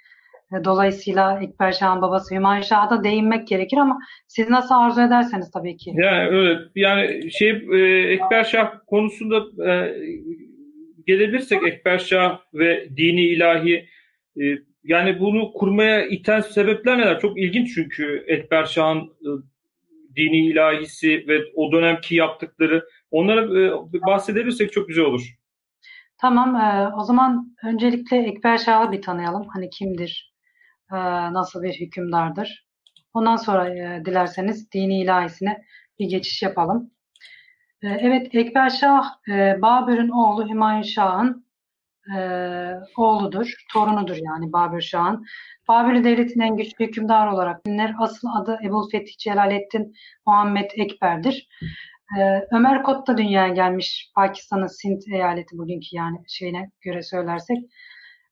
[0.53, 5.51] e, dolayısıyla Ekber Şah'ın babası Hümayun Şah'a da değinmek gerekir ama siz nasıl arzu ederseniz
[5.51, 5.91] tabii ki.
[5.95, 6.59] Yani öyle.
[6.75, 7.77] Yani şey e,
[8.13, 9.95] Ekber Şah konusunda e,
[11.07, 13.85] gelebilirsek Ekber Şah ve dini ilahi
[14.37, 14.43] e,
[14.83, 17.19] yani bunu kurmaya iten sebepler neler?
[17.19, 19.29] Çok ilginç çünkü Ekber Şah'ın e,
[20.15, 23.71] dini ilahisi ve o dönemki yaptıkları onlara e,
[24.07, 25.35] bahsedebilirsek çok güzel olur.
[26.17, 29.47] Tamam, e, o zaman öncelikle Ekber Şah'ı bir tanıyalım.
[29.53, 30.33] Hani kimdir,
[30.91, 30.95] e,
[31.33, 32.67] nasıl bir hükümdardır.
[33.13, 35.63] Ondan sonra dilerseniz dini ilahisine
[35.99, 36.91] bir geçiş yapalım.
[37.81, 41.45] Evet, Ekber Şah, e, Babür'ün oğlu Hümayun Şah'ın
[42.17, 42.21] e,
[42.97, 45.25] oğludur, torunudur yani Babür Şah'ın.
[45.67, 47.91] Babür Devleti'nin en güçlü hükümdar olarak bilinir.
[47.99, 49.93] Asıl adı Ebul Fetih Celaleddin
[50.25, 51.47] Muhammed Ekber'dir.
[52.17, 54.11] Ee, Ömer Kot da dünyaya gelmiş.
[54.15, 57.57] Pakistan'ın Sint eyaleti bugünkü yani şeyine göre söylersek.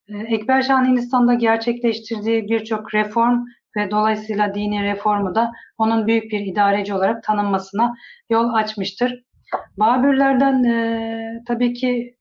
[0.10, 3.46] Ee, Ekber Şah'ın Hindistan'da gerçekleştirdiği birçok reform
[3.78, 7.96] ve dolayısıyla dini reformu da onun büyük bir idareci olarak tanınmasına
[8.30, 9.24] yol açmıştır.
[9.78, 12.17] Babürlerden e, tabii ki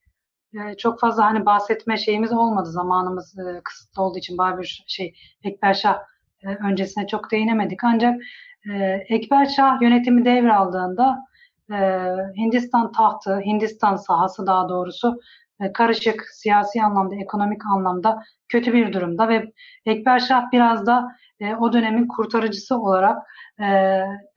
[0.78, 5.14] çok fazla hani bahsetme şeyimiz olmadı zamanımız e, kısıtlı olduğu için Babür şey
[5.44, 5.98] Ekber Şah
[6.42, 8.20] e, öncesine çok değinemedik ancak
[8.70, 8.74] e,
[9.08, 11.18] Ekber Şah yönetimi devraldığında
[11.72, 11.76] e,
[12.36, 15.20] Hindistan tahtı, Hindistan sahası daha doğrusu
[15.60, 19.52] e, karışık siyasi anlamda, ekonomik anlamda kötü bir durumda ve
[19.86, 21.08] Ekber Şah biraz da
[21.40, 23.22] e, o dönemin kurtarıcısı olarak
[23.60, 23.64] e,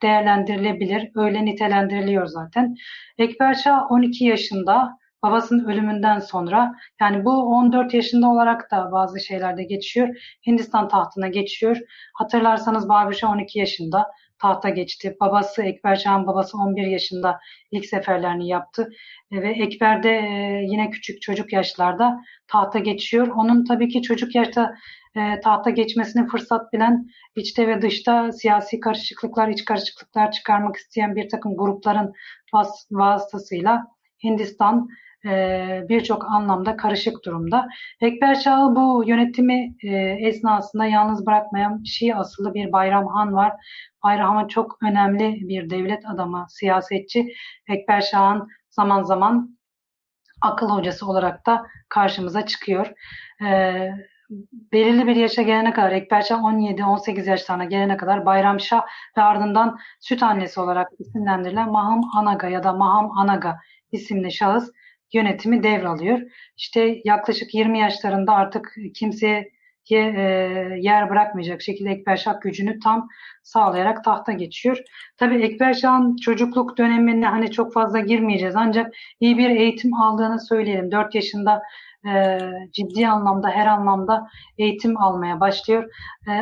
[0.02, 1.10] değerlendirilebilir.
[1.14, 2.76] Öyle nitelendiriliyor zaten.
[3.18, 9.64] Ekber Şah 12 yaşında babasının ölümünden sonra yani bu 14 yaşında olarak da bazı şeylerde
[9.64, 10.36] geçiyor.
[10.46, 11.76] Hindistan tahtına geçiyor.
[12.14, 14.06] Hatırlarsanız Babür Şah 12 yaşında
[14.40, 15.16] tahta geçti.
[15.20, 18.88] Babası Ekber Şah'ın babası 11 yaşında ilk seferlerini yaptı.
[19.32, 23.26] E, ve Ekber de e, yine küçük çocuk yaşlarda tahta geçiyor.
[23.26, 24.74] Onun tabii ki çocuk yaşta
[25.16, 31.28] e, tahta geçmesini fırsat bilen içte ve dışta siyasi karışıklıklar, iç karışıklıklar çıkarmak isteyen bir
[31.28, 32.12] takım grupların
[32.54, 33.86] vas vasıtasıyla
[34.24, 34.88] Hindistan
[35.88, 37.68] birçok anlamda karışık durumda.
[38.00, 39.96] Ekber Şah'ı bu yönetimi e,
[40.28, 43.52] esnasında yalnız bırakmayan Şii asıllı bir Bayram Han var.
[44.04, 47.32] Bayram Han çok önemli bir devlet adamı, siyasetçi.
[47.68, 49.58] Ekber Şah'ın zaman zaman
[50.42, 52.92] akıl hocası olarak da karşımıza çıkıyor.
[53.42, 53.74] E,
[54.72, 58.82] belirli bir yaşa gelene kadar Ekber Şah 17-18 yaşlarına gelene kadar Bayram Şah
[59.16, 63.58] ve ardından süt annesi olarak isimlendirilen Maham Anaga ya da Maham Anaga
[63.92, 64.70] isimli şahıs
[65.12, 66.20] yönetimi devralıyor.
[66.56, 69.50] İşte yaklaşık 20 yaşlarında artık kimseye
[69.90, 69.96] e,
[70.78, 73.08] yer bırakmayacak şekilde Ekber Şah gücünü tam
[73.42, 74.78] sağlayarak tahta geçiyor.
[75.16, 80.90] Tabii Ekber Şah'ın çocukluk dönemine hani çok fazla girmeyeceğiz ancak iyi bir eğitim aldığını söyleyelim.
[80.90, 81.62] 4 yaşında
[82.06, 82.38] e,
[82.72, 85.90] ciddi anlamda her anlamda eğitim almaya başlıyor.
[86.28, 86.32] E,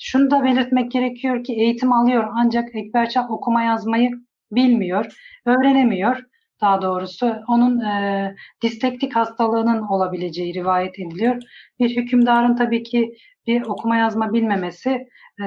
[0.00, 4.10] şunu da belirtmek gerekiyor ki eğitim alıyor ancak Ekber Şah okuma yazmayı
[4.52, 5.06] bilmiyor,
[5.46, 6.24] öğrenemiyor
[6.60, 7.34] daha doğrusu.
[7.48, 11.42] Onun e, distektik hastalığının olabileceği rivayet ediliyor.
[11.80, 13.16] Bir hükümdarın tabii ki
[13.46, 15.08] bir okuma yazma bilmemesi
[15.42, 15.46] e,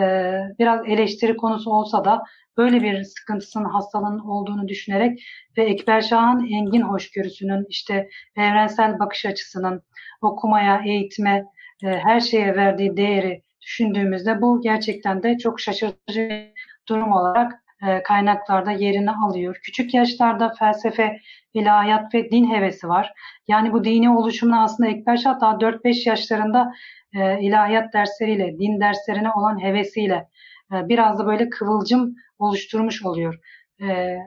[0.59, 2.23] biraz eleştiri konusu olsa da
[2.57, 5.23] böyle bir sıkıntısının hastalığının olduğunu düşünerek
[5.57, 9.81] ve Ekber Şah'ın engin hoşgörüsünün işte evrensel bakış açısının
[10.21, 11.45] okumaya, eğitime,
[11.83, 16.53] e, her şeye verdiği değeri düşündüğümüzde bu gerçekten de çok şaşırtıcı
[16.89, 19.59] durum olarak e, kaynaklarda yerini alıyor.
[19.63, 21.19] Küçük yaşlarda felsefe,
[21.53, 23.13] ilahiyat ve din hevesi var.
[23.47, 26.73] Yani bu dini oluşumunu aslında Ekber Şah daha 4-5 yaşlarında
[27.13, 30.29] e, ilahiyat dersleriyle, din derslerine olan hevesiyle
[30.73, 33.39] e, biraz da böyle kıvılcım oluşturmuş oluyor.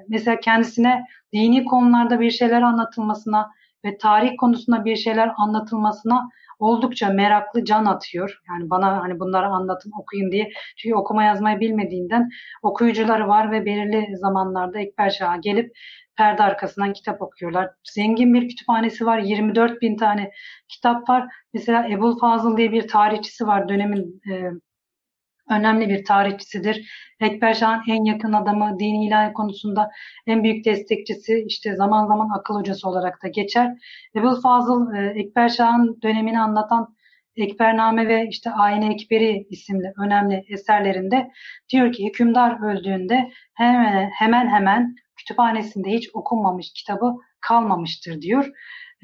[0.09, 3.51] Mesela kendisine dini konularda bir şeyler anlatılmasına
[3.85, 6.29] ve tarih konusunda bir şeyler anlatılmasına
[6.63, 8.41] oldukça meraklı can atıyor.
[8.49, 10.51] Yani bana hani bunları anlatın okuyun diye.
[10.77, 12.29] Çünkü okuma yazmayı bilmediğinden
[12.63, 15.73] okuyucuları var ve belirli zamanlarda Ekber Şah'a gelip
[16.17, 17.71] perde arkasından kitap okuyorlar.
[17.85, 19.19] Zengin bir kütüphanesi var.
[19.19, 20.31] 24 bin tane
[20.69, 21.29] kitap var.
[21.55, 23.69] Mesela Ebul Fazıl diye bir tarihçisi var.
[23.69, 24.51] Dönemin e,
[25.61, 26.91] önemli bir tarihçisidir.
[27.21, 27.55] Ekber
[27.89, 29.91] en yakın adamı, dini ilahi konusunda
[30.27, 33.73] en büyük destekçisi, işte zaman zaman akıl hocası olarak da geçer.
[34.17, 36.95] Ebul Fazıl, e, Ekber Şah'ın dönemini anlatan
[37.37, 41.31] Ekbername ve işte Ayne Ekberi isimli önemli eserlerinde
[41.73, 48.51] diyor ki hükümdar öldüğünde hemen hemen hemen kütüphanesinde hiç okunmamış kitabı kalmamıştır diyor.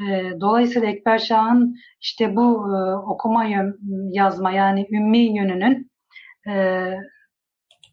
[0.00, 1.18] E, dolayısıyla Ekber
[2.00, 3.44] işte bu e, okuma
[4.12, 5.90] yazma yani ümmi yönünün
[6.48, 6.94] e,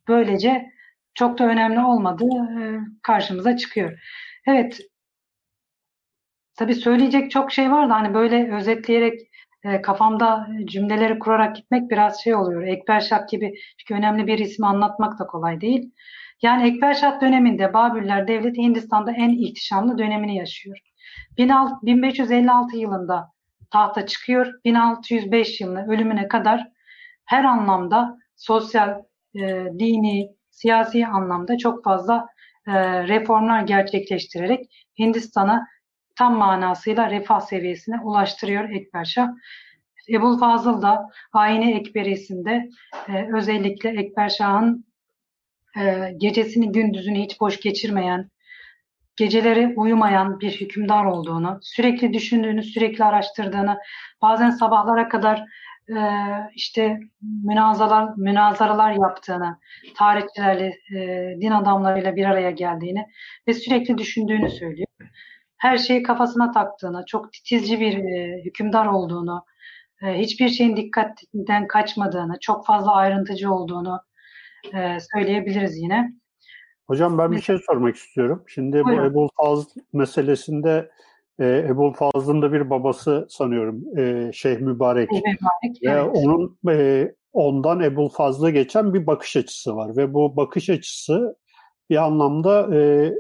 [0.08, 0.72] böylece
[1.14, 4.00] çok da önemli olmadığı e, karşımıza çıkıyor.
[4.48, 4.80] Evet,
[6.56, 9.20] tabii söyleyecek çok şey var da hani böyle özetleyerek
[9.64, 12.64] e, kafamda cümleleri kurarak gitmek biraz şey oluyor.
[12.64, 15.92] Ekber Şah gibi çünkü önemli bir ismi anlatmak da kolay değil.
[16.42, 20.78] Yani Ekber Şah döneminde Babürler Devleti Hindistan'da en ihtişamlı dönemini yaşıyor.
[21.38, 23.32] 1556 yılında
[23.72, 24.54] tahta çıkıyor.
[24.66, 26.68] 1605 yılında ölümüne kadar
[27.26, 29.02] her anlamda sosyal,
[29.36, 29.40] e,
[29.80, 32.28] dini, siyasi anlamda çok fazla
[32.68, 32.74] e,
[33.08, 35.68] reformlar gerçekleştirerek Hindistan'a
[36.16, 39.30] tam manasıyla refah seviyesine ulaştırıyor Ekber Şah.
[40.10, 42.70] Ebul Fazıl da Ayine Ekberisi'nde
[43.08, 44.86] e, özellikle Ekber Şah'ın
[45.78, 48.30] e, gecesini gündüzünü hiç boş geçirmeyen,
[49.16, 53.78] geceleri uyumayan bir hükümdar olduğunu, sürekli düşündüğünü, sürekli araştırdığını,
[54.22, 55.44] bazen sabahlara kadar
[55.90, 56.00] e,
[56.56, 57.00] işte
[57.44, 59.60] münazalar, münazaralar yaptığını,
[59.96, 63.06] tarihçilerle, e, din adamlarıyla bir araya geldiğini
[63.48, 64.88] ve sürekli düşündüğünü söylüyor.
[65.58, 69.46] Her şeyi kafasına taktığını, çok titizci bir e, hükümdar olduğunu,
[70.02, 74.02] e, hiçbir şeyin dikkatten kaçmadığını, çok fazla ayrıntıcı olduğunu
[74.74, 76.14] e, söyleyebiliriz yine.
[76.88, 78.44] Hocam ben bir şey sormak istiyorum.
[78.48, 79.04] Şimdi Buyurun.
[79.04, 80.92] bu Ebul Fazl meselesinde
[81.40, 85.12] e, Ebu Fazıl'ın da bir babası sanıyorum e, Şeyh Mübarek.
[85.12, 86.10] Mübarek Ve evet.
[86.14, 89.98] onun e, ondan Ebu Fazıl'a geçen bir bakış açısı var.
[89.98, 91.36] Ve bu bakış açısı
[91.90, 93.14] bir anlamda e,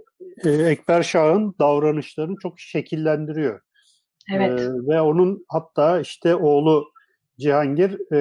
[0.44, 3.62] e, Ekber Şah'ın davranışlarını çok şekillendiriyor.
[4.34, 4.62] Evet.
[4.62, 6.95] E, ve onun hatta işte oğlu
[7.40, 8.20] Cihangir e,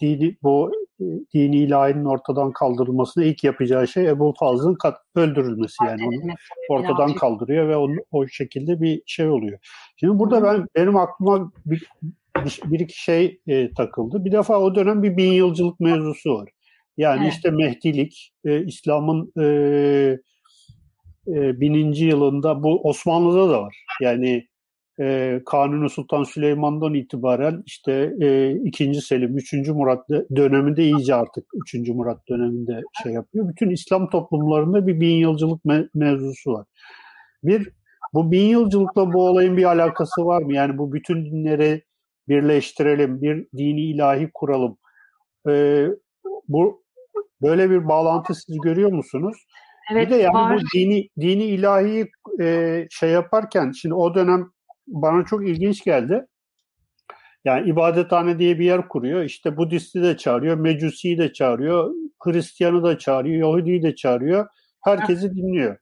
[0.00, 0.72] dini, bu
[1.34, 4.76] dini ilahinin ortadan kaldırılmasını ilk yapacağı şey Ebu Fazıl'ın
[5.14, 6.32] öldürülmesi yani onu
[6.68, 9.58] ortadan kaldırıyor ve onun, o şekilde bir şey oluyor.
[9.96, 11.86] Şimdi burada ben benim aklıma bir,
[12.44, 14.24] bir, bir iki şey e, takıldı.
[14.24, 16.48] Bir defa o dönem bir bin yılcılık mevzusu var.
[16.96, 17.32] Yani evet.
[17.32, 19.44] işte Mehdilik, e, İslam'ın e,
[21.28, 23.84] e, bininci yılında bu Osmanlı'da da var.
[24.00, 24.48] Yani
[25.00, 28.94] e, Kanuni Sultan Süleyman'dan itibaren işte e, 2.
[28.94, 29.52] Selim, 3.
[29.68, 31.88] Murat döneminde iyice artık 3.
[31.88, 33.48] Murat döneminde şey yapıyor.
[33.48, 36.66] Bütün İslam toplumlarında bir bin yılcılık me- mevzusu var.
[37.44, 37.70] Bir,
[38.14, 40.54] bu bin yılcılıkla bu olayın bir alakası var mı?
[40.54, 41.82] Yani bu bütün dinleri
[42.28, 44.78] birleştirelim, bir dini ilahi kuralım.
[45.48, 45.86] E,
[46.48, 46.84] bu
[47.42, 49.36] böyle bir bağlantı siz görüyor musunuz?
[49.92, 50.56] Evet, bir de yani var.
[50.56, 54.50] bu dini dini ilahi e, şey yaparken şimdi o dönem
[54.88, 56.26] bana çok ilginç geldi.
[57.44, 59.22] Yani ibadethane diye bir yer kuruyor.
[59.22, 64.46] İşte Budisti de çağırıyor, Mecusi'yi de çağırıyor, Hristiyanı da çağırıyor, Yahudi'yi de çağırıyor.
[64.84, 65.76] Herkesi dinliyor.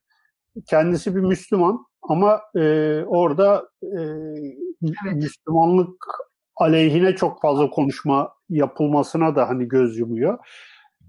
[0.66, 2.60] Kendisi bir Müslüman ama e,
[3.06, 4.00] orada e,
[4.82, 5.14] evet.
[5.14, 6.04] Müslümanlık
[6.56, 10.38] aleyhine çok fazla konuşma yapılmasına da hani göz yumuyor.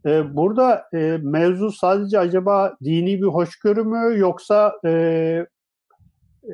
[0.05, 4.91] E, burada e, mevzu sadece acaba dini bir hoşgörü mü yoksa e,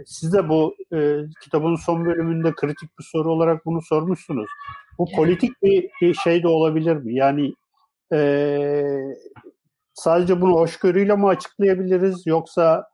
[0.06, 4.50] siz de bu e, kitabın son bölümünde kritik bir soru olarak bunu sormuşsunuz.
[4.98, 7.16] Bu politik bir, bir şey de olabilir mi?
[7.16, 7.54] Yani
[8.14, 8.84] e,
[9.94, 12.88] sadece bunu hoşgörüyle mi açıklayabiliriz yoksa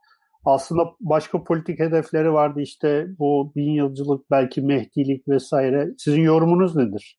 [0.44, 5.88] aslında başka politik hedefleri vardı işte bu bin yılcılık belki mehdilik vesaire.
[5.98, 7.18] Sizin yorumunuz nedir?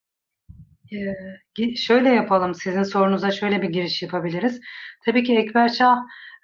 [0.94, 4.62] Ee, şöyle yapalım sizin sorunuza şöyle bir giriş yapabiliriz.
[5.06, 5.98] Tabii ki Ekber Şah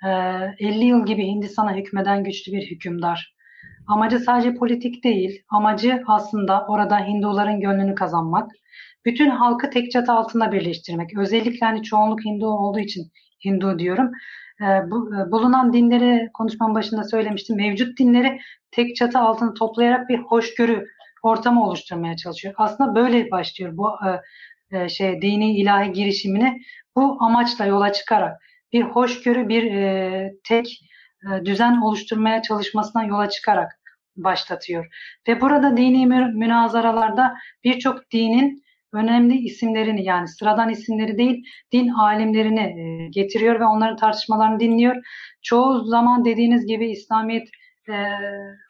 [0.03, 3.37] 50 yıl gibi Hindistan'a hükmeden güçlü bir hükümdar.
[3.87, 8.51] Amacı sadece politik değil, amacı aslında orada Hinduların gönlünü kazanmak,
[9.05, 11.17] bütün halkı tek çatı altında birleştirmek.
[11.17, 13.11] Özellikle hani çoğunluk Hindu olduğu için
[13.45, 14.11] Hindu diyorum.
[14.61, 17.57] E, bu, e, bulunan dinleri konuşmanın başında söylemiştim.
[17.57, 18.39] Mevcut dinleri
[18.71, 20.85] tek çatı altında toplayarak bir hoşgörü
[21.23, 22.53] ortamı oluşturmaya çalışıyor.
[22.57, 26.61] Aslında böyle başlıyor bu e, e, şey dini ilahi girişimini
[26.95, 28.41] bu amaçla yola çıkarak
[28.73, 30.81] bir hoşgörü, bir e, tek
[31.23, 33.71] e, düzen oluşturmaya çalışmasına yola çıkarak
[34.15, 34.85] başlatıyor.
[35.27, 43.07] Ve burada dini münazaralarda birçok dinin önemli isimlerini yani sıradan isimleri değil din alimlerini e,
[43.09, 44.95] getiriyor ve onların tartışmalarını dinliyor.
[45.41, 47.47] Çoğu zaman dediğiniz gibi İslamiyet
[47.89, 47.93] e,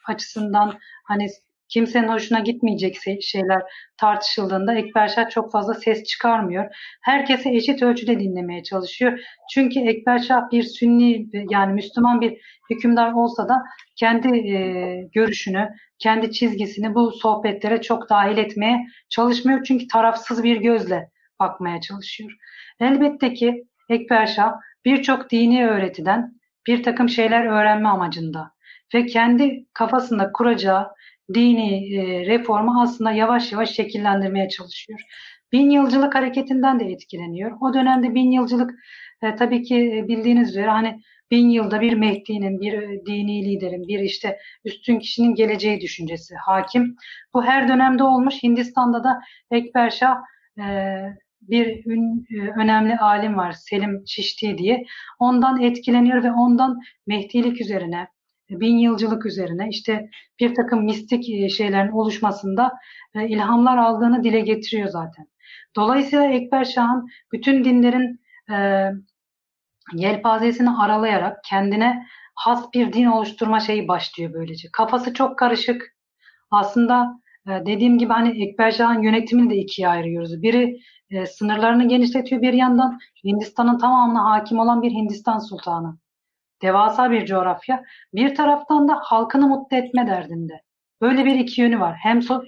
[0.07, 1.27] açısından hani
[1.69, 3.61] kimsenin hoşuna gitmeyecek şeyler
[3.97, 6.65] tartışıldığında Ekber Şah çok fazla ses çıkarmıyor.
[7.01, 9.19] Herkese eşit ölçüde dinlemeye çalışıyor.
[9.53, 12.37] Çünkü Ekber Şah bir sünni yani Müslüman bir
[12.69, 13.63] hükümdar olsa da
[13.95, 19.63] kendi e, görüşünü, kendi çizgisini bu sohbetlere çok dahil etmeye çalışmıyor.
[19.63, 22.31] Çünkü tarafsız bir gözle bakmaya çalışıyor.
[22.79, 24.53] Elbette ki Ekber Şah
[24.85, 28.51] birçok dini öğretiden bir takım şeyler öğrenme amacında
[28.93, 30.87] ve kendi kafasında kuracağı
[31.33, 34.99] dini e, reformu aslında yavaş yavaş şekillendirmeye çalışıyor.
[35.51, 37.57] Bin yılcılık hareketinden de etkileniyor.
[37.61, 38.71] O dönemde bin yılcılık
[39.21, 43.99] e, tabii ki bildiğiniz üzere hani bin yılda bir Mehdi'nin, bir e, dini liderin, bir
[43.99, 46.95] işte üstün kişinin geleceği düşüncesi hakim.
[47.33, 48.43] Bu her dönemde olmuş.
[48.43, 50.17] Hindistan'da da Ekber Şah
[50.59, 50.65] e,
[51.41, 54.85] bir e, önemli alim var Selim Çişti diye.
[55.19, 58.07] Ondan etkileniyor ve ondan Mehdilik üzerine,
[58.49, 62.73] bin yılcılık üzerine işte bir takım mistik e, şeylerin oluşmasında
[63.15, 65.27] e, ilhamlar aldığını dile getiriyor zaten.
[65.75, 68.89] Dolayısıyla Ekber Şah'ın bütün dinlerin e,
[69.93, 72.05] yelpazesini aralayarak kendine
[72.35, 74.67] has bir din oluşturma şeyi başlıyor böylece.
[74.73, 75.97] Kafası çok karışık.
[76.51, 80.41] Aslında dediğim gibi hani Ekber Şah'ın yönetimini de ikiye ayırıyoruz.
[80.41, 80.79] Biri
[81.09, 85.97] e, sınırlarını genişletiyor bir yandan Hindistan'ın tamamına hakim olan bir Hindistan sultanı.
[86.61, 87.83] Devasa bir coğrafya.
[88.13, 90.61] Bir taraftan da halkını mutlu etme derdinde.
[91.01, 91.95] Böyle bir iki yönü var.
[92.03, 92.43] Hem so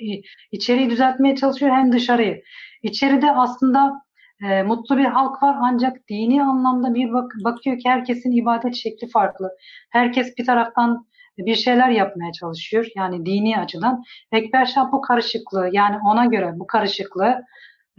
[0.52, 2.41] içeriği düzeltmeye çalışıyor hem dışarıyı.
[2.84, 4.02] İçeride aslında
[4.43, 9.10] e, mutlu bir halk var ancak dini anlamda bir bak bakıyor ki herkesin ibadet şekli
[9.10, 9.50] farklı.
[9.89, 12.88] Herkes bir taraftan bir şeyler yapmaya çalışıyor.
[12.95, 14.04] Yani dini açıdan.
[14.32, 17.41] Ekber Şah bu karışıklığı yani ona göre bu karışıklığı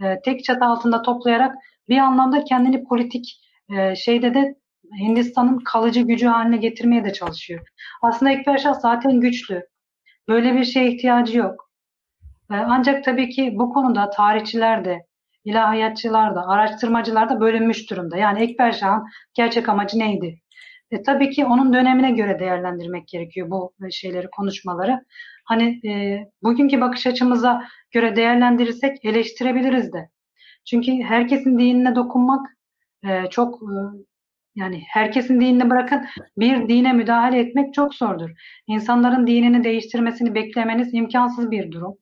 [0.03, 1.55] e, tek çatı altında toplayarak
[1.89, 3.41] bir anlamda kendini politik
[3.77, 4.55] e, şeyde de
[4.99, 7.67] Hindistan'ın kalıcı gücü haline getirmeye de çalışıyor.
[8.01, 9.67] Aslında Ekber Şah zaten güçlü.
[10.27, 11.71] Böyle bir şeye ihtiyacı yok.
[12.51, 15.05] E, ancak tabii ki bu konuda tarihçiler de,
[15.45, 18.17] ilahiyatçılar da, araştırmacılar da bölünmüş durumda.
[18.17, 20.39] Yani Ekber Şah'ın gerçek amacı neydi?
[20.91, 25.05] E, tabii ki onun dönemine göre değerlendirmek gerekiyor bu şeyleri, konuşmaları.
[25.45, 30.09] Hani e, bugünkü bakış açımıza göre değerlendirirsek eleştirebiliriz de.
[30.65, 32.47] Çünkü herkesin dinine dokunmak
[33.03, 33.71] e, çok e,
[34.55, 36.05] yani herkesin dinini bırakın
[36.37, 38.29] bir dine müdahale etmek çok zordur.
[38.67, 41.97] İnsanların dinini değiştirmesini beklemeniz imkansız bir durum.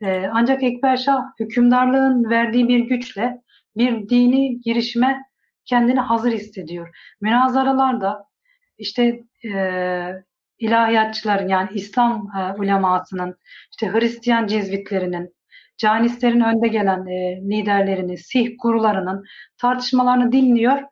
[0.00, 3.42] E, ancak Ekber Şah hükümdarlığın verdiği bir güçle
[3.76, 5.22] bir dini girişime
[5.64, 6.96] kendini hazır hissediyor.
[7.20, 8.24] Münazaralarda
[8.78, 9.52] işte e,
[10.58, 13.36] ilahiyatçıların yani İslam e, ulemasının,
[13.70, 15.34] işte Hristiyan cizvitlerinin,
[15.78, 19.24] canistlerin önde gelen e, liderlerini, sih gurularının
[19.58, 20.82] tartışmalarını dinliyor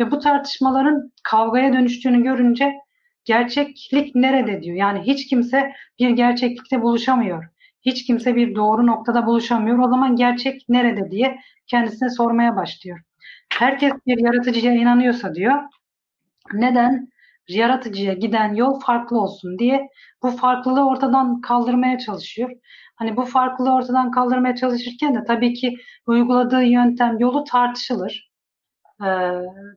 [0.00, 2.74] ve bu tartışmaların kavgaya dönüştüğünü görünce
[3.24, 4.76] gerçeklik nerede diyor.
[4.76, 7.44] Yani hiç kimse bir gerçeklikte buluşamıyor.
[7.82, 9.78] Hiç kimse bir doğru noktada buluşamıyor.
[9.78, 13.00] O zaman gerçek nerede diye kendisine sormaya başlıyor.
[13.52, 15.54] Herkes bir yaratıcıya inanıyorsa diyor.
[16.52, 17.08] Neden
[17.48, 19.88] yaratıcıya giden yol farklı olsun diye
[20.22, 22.50] bu farklılığı ortadan kaldırmaya çalışıyor.
[22.96, 25.76] Hani bu farklılığı ortadan kaldırmaya çalışırken de tabii ki
[26.06, 28.29] uyguladığı yöntem yolu tartışılır.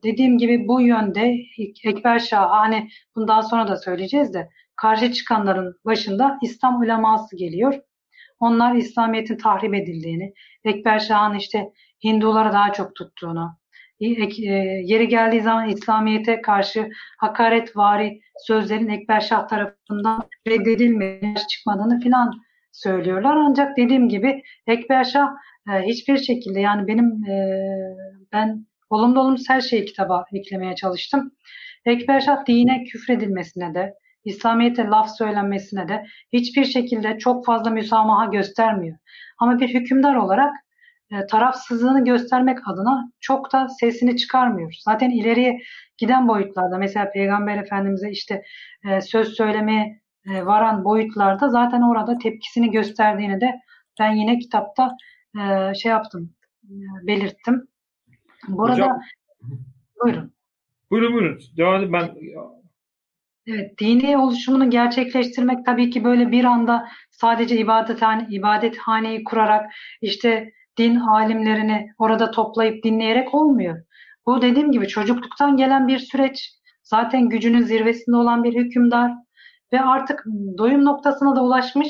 [0.03, 1.35] Dediğim gibi bu yönde
[1.83, 7.79] Ekber Şah hani bundan sonra da söyleyeceğiz de karşı çıkanların başında İslam uleması geliyor.
[8.39, 11.69] Onlar İslamiyet'in tahrip edildiğini, Ekber Şah'ın işte
[12.03, 13.57] Hindulara daha çok tuttuğunu,
[14.01, 14.05] e,
[14.83, 22.31] yeri geldiği zaman İslamiyet'e karşı hakaretvari sözlerin Ekber Şah tarafından reddedilmeye çıkmadığını filan
[22.71, 23.35] söylüyorlar.
[23.35, 25.27] Ancak dediğim gibi Ekber Şah
[25.69, 27.59] e, hiçbir şekilde yani benim e,
[28.31, 31.31] ben olumlu olumsuz her şeyi kitaba eklemeye çalıştım.
[31.85, 33.93] Ekber Şah dine küfredilmesine de
[34.25, 38.97] İslamiyet'e laf söylenmesine de hiçbir şekilde çok fazla müsamaha göstermiyor.
[39.39, 40.53] Ama bir hükümdar olarak
[41.11, 44.73] e, tarafsızlığını göstermek adına çok da sesini çıkarmıyor.
[44.85, 45.59] Zaten ileriye
[45.97, 48.43] giden boyutlarda mesela Peygamber Efendimiz'e işte
[48.89, 53.59] e, söz söylemeye e, varan boyutlarda zaten orada tepkisini gösterdiğini de
[53.99, 54.97] ben yine kitapta
[55.39, 56.73] e, şey yaptım, e,
[57.07, 57.67] belirttim.
[58.47, 59.01] Burada Hocam,
[60.03, 60.33] buyurun.
[60.91, 61.39] Buyurun buyurun.
[61.57, 61.93] Devam edin.
[61.93, 62.15] Ben
[63.47, 69.71] Evet, dini oluşumunu gerçekleştirmek tabii ki böyle bir anda sadece ibadethane, ibadethaneyi kurarak
[70.01, 73.83] işte din alimlerini orada toplayıp dinleyerek olmuyor.
[74.25, 76.49] Bu dediğim gibi çocukluktan gelen bir süreç.
[76.83, 79.11] Zaten gücünün zirvesinde olan bir hükümdar
[79.73, 80.25] ve artık
[80.57, 81.87] doyum noktasına da ulaşmış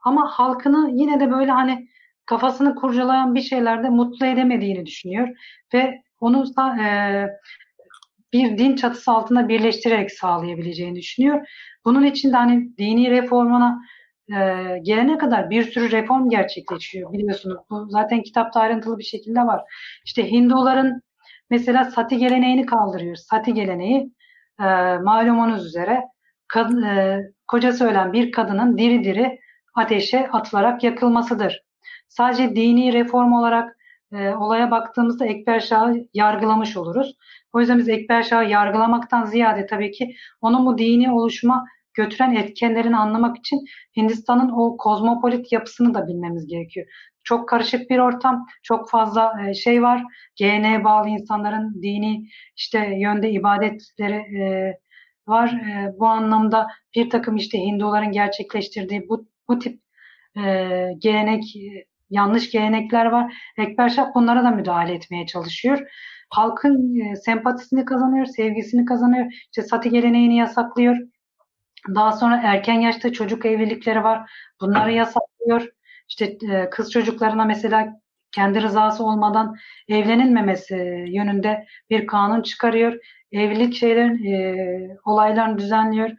[0.00, 1.88] ama halkını yine de böyle hani
[2.30, 5.28] kafasını kurcalayan bir şeylerde mutlu edemediğini düşünüyor
[5.74, 6.44] ve onu
[6.80, 6.86] e,
[8.32, 11.48] bir din çatısı altında birleştirerek sağlayabileceğini düşünüyor.
[11.84, 13.80] Bunun için de hani dini reformuna
[14.28, 14.34] e,
[14.82, 17.56] gelene kadar bir sürü reform gerçekleşiyor biliyorsunuz.
[17.70, 19.60] Bu zaten kitapta ayrıntılı bir şekilde var.
[20.04, 21.02] İşte Hinduların
[21.50, 23.16] mesela sati geleneğini kaldırıyor.
[23.16, 24.12] Sati geleneği
[24.60, 24.64] e,
[24.98, 26.02] malumunuz üzere
[26.48, 29.40] kad, e, kocası ölen bir kadının diri diri
[29.74, 31.69] ateşe atılarak yakılmasıdır.
[32.08, 33.76] Sadece dini reform olarak
[34.12, 37.16] e, olaya baktığımızda Ekber Şah'ı yargılamış oluruz.
[37.52, 42.96] O yüzden biz Ekber Şah'ı yargılamaktan ziyade tabii ki onun bu dini oluşuma götüren etkenlerini
[42.96, 43.64] anlamak için
[43.96, 46.86] Hindistan'ın o kozmopolit yapısını da bilmemiz gerekiyor.
[47.24, 50.02] Çok karışık bir ortam, çok fazla e, şey var.
[50.38, 52.26] GN'ye bağlı insanların dini
[52.56, 54.74] işte yönde ibadetleri e,
[55.26, 55.48] var.
[55.48, 59.80] E, bu anlamda bir takım işte Hinduların gerçekleştirdiği bu, bu tip
[60.36, 60.42] e,
[60.98, 61.44] gelenek,
[62.10, 63.34] yanlış gelenekler var.
[63.58, 65.88] Ekber Şah bunlara da müdahale etmeye çalışıyor.
[66.30, 69.26] Halkın e, sempatisini kazanıyor, sevgisini kazanıyor.
[69.32, 70.96] İşte sati geleneğini yasaklıyor.
[71.94, 74.30] Daha sonra erken yaşta çocuk evlilikleri var.
[74.60, 75.68] Bunları yasaklıyor.
[76.08, 78.00] İşte e, kız çocuklarına mesela
[78.32, 79.56] kendi rızası olmadan
[79.88, 80.74] evlenilmemesi
[81.08, 82.98] yönünde bir kanun çıkarıyor.
[83.32, 86.10] Evlilik şeylerin e, olaylarını düzenliyor.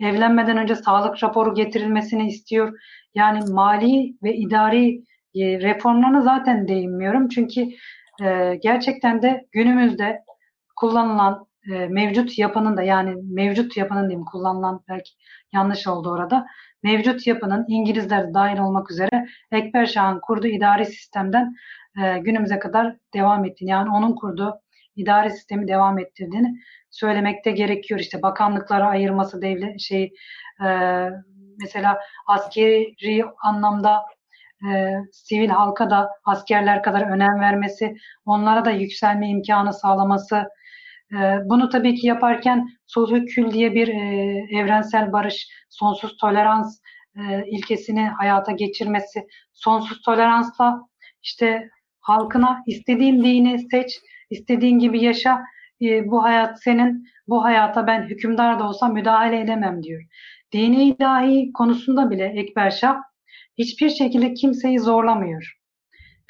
[0.00, 2.78] Evlenmeden önce sağlık raporu getirilmesini istiyor.
[3.14, 7.28] Yani mali ve idari e, reformlarına zaten değinmiyorum.
[7.28, 7.68] Çünkü
[8.22, 10.20] e, gerçekten de günümüzde
[10.76, 15.10] kullanılan e, mevcut yapının da yani mevcut yapının diyeyim kullanılan belki
[15.52, 16.46] yanlış oldu orada.
[16.82, 21.54] Mevcut yapının İngilizler dahil olmak üzere Ekber Şah'ın kurduğu idari sistemden
[22.02, 24.60] e, günümüze kadar devam ettiğini yani onun kurduğu
[24.96, 26.54] idari sistemi devam ettirdiğini
[26.90, 28.00] söylemekte gerekiyor.
[28.00, 30.12] İşte bakanlıklara ayırması devlet şey
[30.66, 30.68] e,
[31.58, 34.02] mesela askeri anlamda
[34.72, 40.46] e, sivil halka da askerler kadar önem vermesi, onlara da yükselme imkanı sağlaması,
[41.12, 46.80] ee, bunu tabii ki yaparken sulhü kül diye bir e, evrensel barış, sonsuz tolerans
[47.16, 50.80] e, ilkesini hayata geçirmesi, sonsuz toleransla
[51.22, 51.68] işte
[52.00, 55.42] halkına istediğin dini seç, istediğin gibi yaşa,
[55.82, 60.02] e, bu hayat senin, bu hayata ben hükümdar da olsam müdahale edemem diyor.
[60.52, 62.96] Dini ilahi konusunda bile Ekber Şah
[63.58, 65.56] hiçbir şekilde kimseyi zorlamıyor.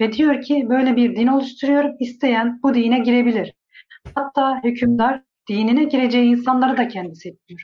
[0.00, 3.54] Ve diyor ki böyle bir din oluşturuyorum, isteyen bu dine girebilir.
[4.14, 7.60] Hatta hükümdar dinine gireceği insanları da kendisi seçiyor.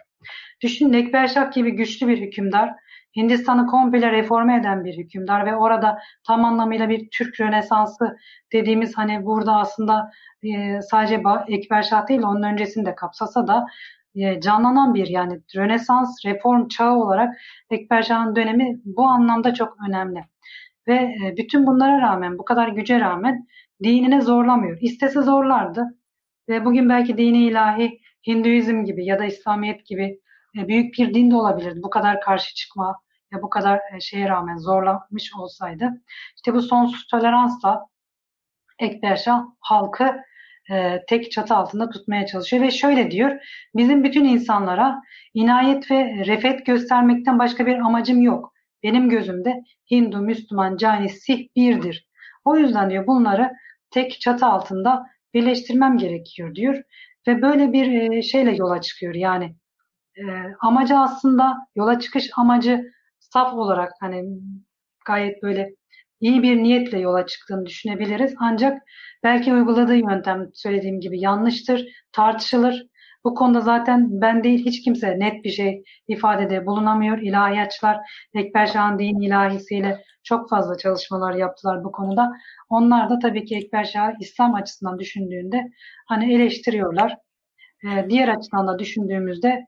[0.62, 2.70] Düşünün Ekber Şah gibi güçlü bir hükümdar,
[3.16, 8.16] Hindistan'ı komple reforme eden bir hükümdar ve orada tam anlamıyla bir Türk Rönesansı
[8.52, 10.10] dediğimiz hani burada aslında
[10.42, 13.66] e, sadece Ekber Şah değil onun öncesinde kapsasa da
[14.14, 17.36] e, canlanan bir yani Rönesans reform çağı olarak
[17.70, 20.20] Ekber Şah'ın dönemi bu anlamda çok önemli.
[20.88, 23.46] Ve e, bütün bunlara rağmen bu kadar güce rağmen
[23.82, 24.78] dinine zorlamıyor.
[24.80, 25.84] İstese zorlardı.
[26.48, 30.20] Ve bugün belki dini ilahi Hinduizm gibi ya da İslamiyet gibi
[30.58, 31.80] e, büyük bir din de olabilirdi.
[31.82, 32.96] Bu kadar karşı çıkma
[33.32, 36.02] ya bu kadar e, şeye rağmen zorlanmış olsaydı.
[36.36, 37.86] İşte bu sonsuz toleransla
[38.78, 40.16] Ekber Şah halkı
[40.70, 43.40] e, tek çatı altında tutmaya çalışıyor ve şöyle diyor.
[43.76, 45.02] Bizim bütün insanlara
[45.34, 48.52] inayet ve refet göstermekten başka bir amacım yok.
[48.82, 52.08] Benim gözümde Hindu, Müslüman, Cani, Sih birdir.
[52.44, 53.52] O yüzden diyor bunları
[53.90, 56.82] tek çatı altında birleştirmem gerekiyor diyor.
[57.26, 59.14] Ve böyle bir e, şeyle yola çıkıyor.
[59.14, 59.56] Yani
[60.16, 60.22] e,
[60.60, 62.92] amacı aslında yola çıkış amacı
[63.36, 64.24] saf olarak hani
[65.06, 65.74] gayet böyle
[66.20, 68.34] iyi bir niyetle yola çıktığını düşünebiliriz.
[68.40, 68.82] Ancak
[69.22, 72.86] belki uyguladığı yöntem söylediğim gibi yanlıştır, tartışılır.
[73.24, 77.18] Bu konuda zaten ben değil hiç kimse net bir şey ifadede bulunamıyor.
[77.18, 77.98] İlahiyatçılar
[78.34, 82.32] Ekber Şah'ın din ilahisiyle çok fazla çalışmalar yaptılar bu konuda.
[82.68, 85.64] Onlar da tabii ki Ekber Şah'ı İslam açısından düşündüğünde
[86.06, 87.16] hani eleştiriyorlar.
[87.84, 89.66] Ee, diğer açıdan da düşündüğümüzde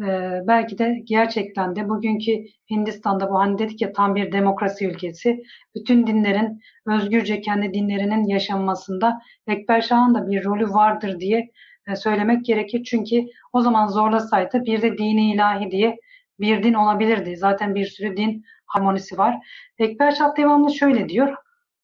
[0.00, 2.32] e, belki de gerçekten de bugünkü
[2.70, 5.42] Hindistan'da bu hani dedik ya tam bir demokrasi ülkesi.
[5.74, 11.50] Bütün dinlerin özgürce kendi dinlerinin yaşanmasında Ekber Şah'ın da bir rolü vardır diye
[11.88, 12.84] e, söylemek gerekir.
[12.84, 15.98] Çünkü o zaman zorlasaydı bir de dini ilahi diye
[16.40, 17.36] bir din olabilirdi.
[17.36, 19.46] Zaten bir sürü din harmonisi var.
[19.78, 21.36] Ekber Şah devamlı şöyle diyor.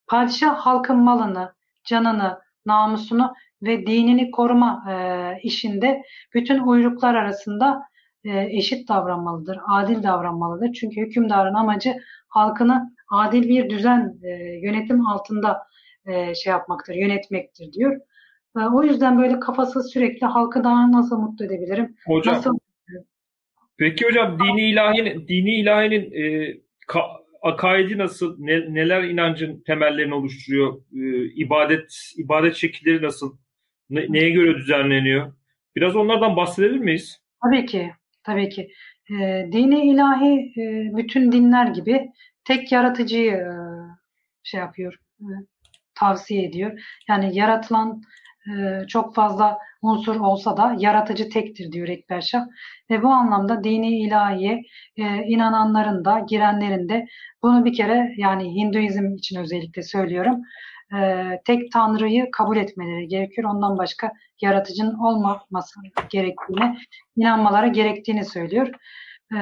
[0.06, 1.54] Padişah halkın malını,
[1.84, 4.94] canını, namusunu ve dinini koruma e,
[5.42, 6.02] işinde
[6.34, 7.82] bütün uyruklar arasında
[8.24, 10.72] eşit davranmalıdır, adil davranmalıdır.
[10.72, 11.94] Çünkü hükümdarın amacı
[12.28, 14.28] halkını adil bir düzen, e,
[14.62, 15.62] yönetim altında
[16.06, 18.00] e, şey yapmaktır, yönetmektir diyor.
[18.56, 21.96] E, o yüzden böyle kafası sürekli halkı daha nasıl mutlu edebilirim?
[22.06, 22.58] Hocam, nasıl...
[23.76, 26.54] Peki hocam dini ilahinin, dini ilahinin e,
[26.86, 27.02] ka,
[27.42, 33.36] akaidi nasıl, ne, neler inancın temellerini oluşturuyor, e, ibadet ibadet şekilleri nasıl,
[33.90, 35.32] ne, neye göre düzenleniyor?
[35.76, 37.22] Biraz onlardan bahsedebilir miyiz?
[37.44, 37.92] Tabii ki,
[38.28, 38.68] tabii ki.
[39.10, 42.10] E, dini ilahi e, bütün dinler gibi
[42.44, 43.44] tek yaratıcıyı e,
[44.42, 45.28] şey yapıyor, e,
[45.94, 46.80] tavsiye ediyor.
[47.08, 48.02] Yani yaratılan
[48.48, 52.46] e, çok fazla unsur olsa da yaratıcı tektir diyor Ekber Şah.
[52.90, 54.62] Ve bu anlamda dini ilahiye
[54.96, 57.06] e, inananların da girenlerin de
[57.42, 60.42] bunu bir kere yani Hinduizm için özellikle söylüyorum
[60.96, 63.50] e, tek tanrıyı kabul etmeleri gerekiyor.
[63.50, 64.12] Ondan başka
[64.42, 65.80] yaratıcının olmaması
[66.10, 66.78] gerektiğini
[67.16, 68.70] inanmaları gerektiğini söylüyor.
[69.34, 69.38] E,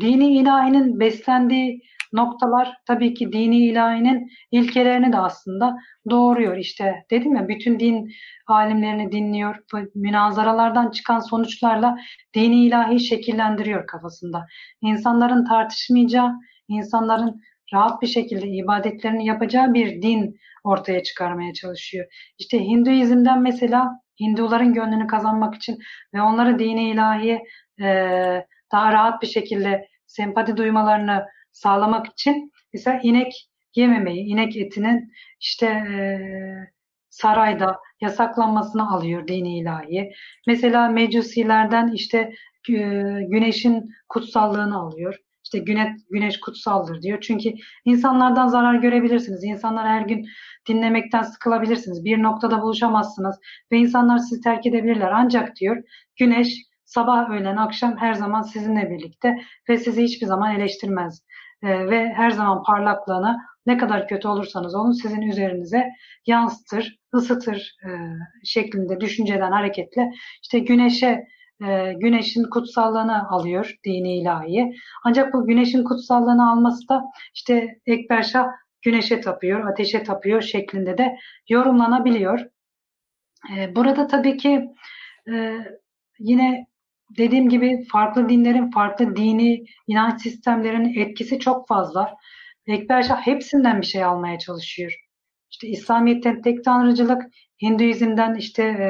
[0.00, 1.82] dini ilahinin beslendiği
[2.12, 5.76] noktalar tabii ki dini ilahinin ilkelerini de aslında
[6.10, 6.56] doğuruyor.
[6.56, 8.12] İşte dedim ya bütün din
[8.46, 9.56] alimlerini dinliyor.
[9.94, 11.98] Münazaralardan çıkan sonuçlarla
[12.34, 14.46] dini ilahi şekillendiriyor kafasında.
[14.80, 16.32] İnsanların tartışmayacağı,
[16.68, 17.42] insanların
[17.72, 22.06] rahat bir şekilde ibadetlerini yapacağı bir din ortaya çıkarmaya çalışıyor.
[22.38, 25.78] İşte Hinduizm'den mesela Hinduların gönlünü kazanmak için
[26.14, 27.44] ve onları dini ilahiye
[27.82, 27.86] e,
[28.72, 35.96] daha rahat bir şekilde sempati duymalarını sağlamak için mesela inek yememeyi, inek etinin işte e,
[37.10, 40.12] sarayda yasaklanmasını alıyor dini ilahi.
[40.46, 42.18] Mesela mecusilerden işte
[42.68, 42.72] e,
[43.28, 45.18] güneşin kutsallığını alıyor.
[45.54, 47.20] İşte güneş, güneş kutsaldır diyor.
[47.20, 47.52] Çünkü
[47.84, 49.44] insanlardan zarar görebilirsiniz.
[49.44, 50.26] İnsanlar her gün
[50.68, 52.04] dinlemekten sıkılabilirsiniz.
[52.04, 53.40] Bir noktada buluşamazsınız
[53.72, 55.10] ve insanlar sizi terk edebilirler.
[55.14, 55.82] Ancak diyor
[56.16, 59.38] güneş sabah, öğlen, akşam her zaman sizinle birlikte
[59.68, 61.22] ve sizi hiçbir zaman eleştirmez.
[61.62, 65.84] Ee, ve her zaman parlaklığını ne kadar kötü olursanız olun sizin üzerinize
[66.26, 67.88] yansıtır, ısıtır e,
[68.44, 71.26] şeklinde düşünceden hareketle işte güneşe
[71.60, 74.74] e, güneşin kutsallığını alıyor dini ilahi.
[75.04, 77.02] Ancak bu güneşin kutsallığını alması da
[77.34, 78.46] işte Ekber Şah
[78.82, 81.16] güneşe tapıyor, ateşe tapıyor şeklinde de
[81.48, 82.40] yorumlanabiliyor.
[83.56, 84.68] E, burada tabii ki
[85.32, 85.58] e,
[86.18, 86.66] yine
[87.18, 92.14] dediğim gibi farklı dinlerin, farklı dini inanç sistemlerinin etkisi çok fazla.
[92.66, 94.92] Ekber Şah hepsinden bir şey almaya çalışıyor.
[95.50, 97.22] İşte İslamiyet'ten tek tanrıcılık,
[97.62, 98.88] Hinduizm'den işte e,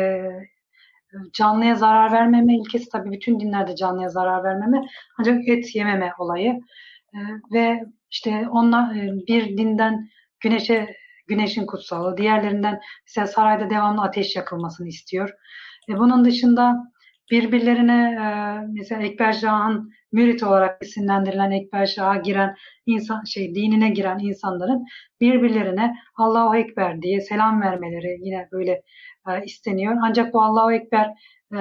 [1.32, 4.82] canlıya zarar vermeme ilkesi tabii bütün dinlerde canlıya zarar vermeme
[5.18, 6.60] ancak et yememe olayı
[7.14, 7.18] e,
[7.52, 10.08] ve işte onlar e, bir dinden
[10.40, 10.96] güneşe
[11.26, 15.30] güneşin kutsalı diğerlerinden mesela sarayda devamlı ateş yakılmasını istiyor.
[15.88, 16.92] E, bunun dışında
[17.30, 18.24] birbirlerine e,
[18.72, 22.54] mesela Ekber Şah'ın mürit olarak isimlendirilen Ekber Şah'a giren
[22.86, 24.84] insan şey dinine giren insanların
[25.20, 28.82] birbirlerine Allahu Ekber diye selam vermeleri yine böyle
[29.28, 29.96] e, isteniyor.
[30.02, 31.10] Ancak bu Allahu Ekber
[31.54, 31.60] e,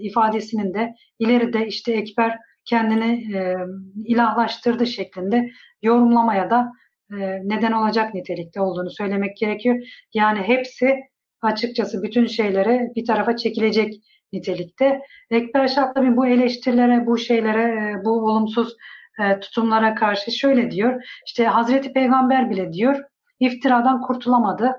[0.00, 3.56] ifadesinin de ileride işte Ekber kendini e,
[4.04, 5.50] ilahlaştırdı şeklinde
[5.82, 6.72] yorumlamaya da
[7.12, 9.76] e, neden olacak nitelikte olduğunu söylemek gerekiyor.
[10.14, 11.00] Yani hepsi
[11.42, 13.94] açıkçası bütün şeylere bir tarafa çekilecek
[14.32, 15.00] nitelikte.
[15.30, 18.76] Ekber Şah tabii bu eleştirilere, bu şeylere, e, bu olumsuz
[19.20, 21.02] e, tutumlara karşı şöyle diyor.
[21.26, 23.04] İşte Hazreti Peygamber bile diyor
[23.40, 24.72] iftiradan kurtulamadı.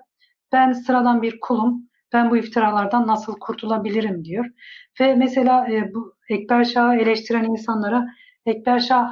[0.51, 1.90] Ben sıradan bir kulum.
[2.13, 4.45] Ben bu iftiralardan nasıl kurtulabilirim diyor.
[4.99, 8.07] Ve mesela e, bu Ekber Şah'ı eleştiren insanlara
[8.45, 9.11] Ekber Şah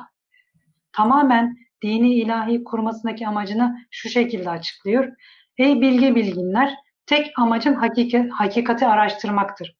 [0.91, 5.13] tamamen dini ilahi kurmasındaki amacını şu şekilde açıklıyor.
[5.57, 6.75] Ey bilge bilginler,
[7.05, 9.75] tek amacım hakiki, hakikati araştırmaktır.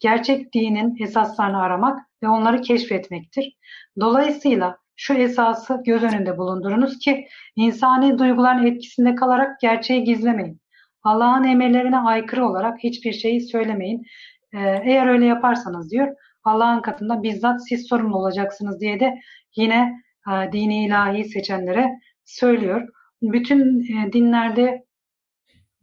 [0.00, 3.56] Gerçek dinin esaslarını aramak ve onları keşfetmektir.
[4.00, 10.60] Dolayısıyla şu esası göz önünde bulundurunuz ki insani duyguların etkisinde kalarak gerçeği gizlemeyin.
[11.02, 14.06] Allah'ın emirlerine aykırı olarak hiçbir şeyi söylemeyin.
[14.52, 19.20] Ee, eğer öyle yaparsanız diyor Allah'ın katında bizzat siz sorumlu olacaksınız diye de
[19.56, 21.90] yine e, dini ilahi seçenlere
[22.24, 22.88] söylüyor.
[23.22, 24.84] Bütün e, dinlerde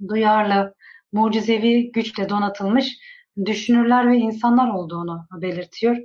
[0.07, 0.75] duyarlı,
[1.11, 2.97] mucizevi güçle donatılmış
[3.45, 5.97] düşünürler ve insanlar olduğunu belirtiyor.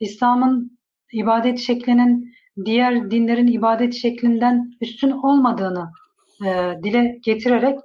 [0.00, 0.78] İslam'ın
[1.12, 2.34] ibadet şeklinin
[2.64, 5.90] diğer dinlerin ibadet şeklinden üstün olmadığını
[6.46, 7.78] e, dile getirerek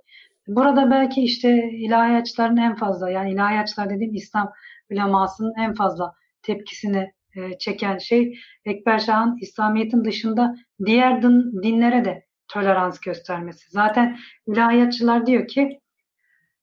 [0.48, 4.54] burada belki işte ilahiyatçıların en fazla yani ilahiyatçılar dediğim İslam
[4.92, 12.26] ulemasının en fazla tepkisini e, çeken şey Ekber Şah'ın İslamiyet'in dışında diğer din, dinlere de
[12.48, 13.72] tolerans göstermesi.
[13.72, 14.18] Zaten
[14.48, 15.80] ilahiyatçılar diyor ki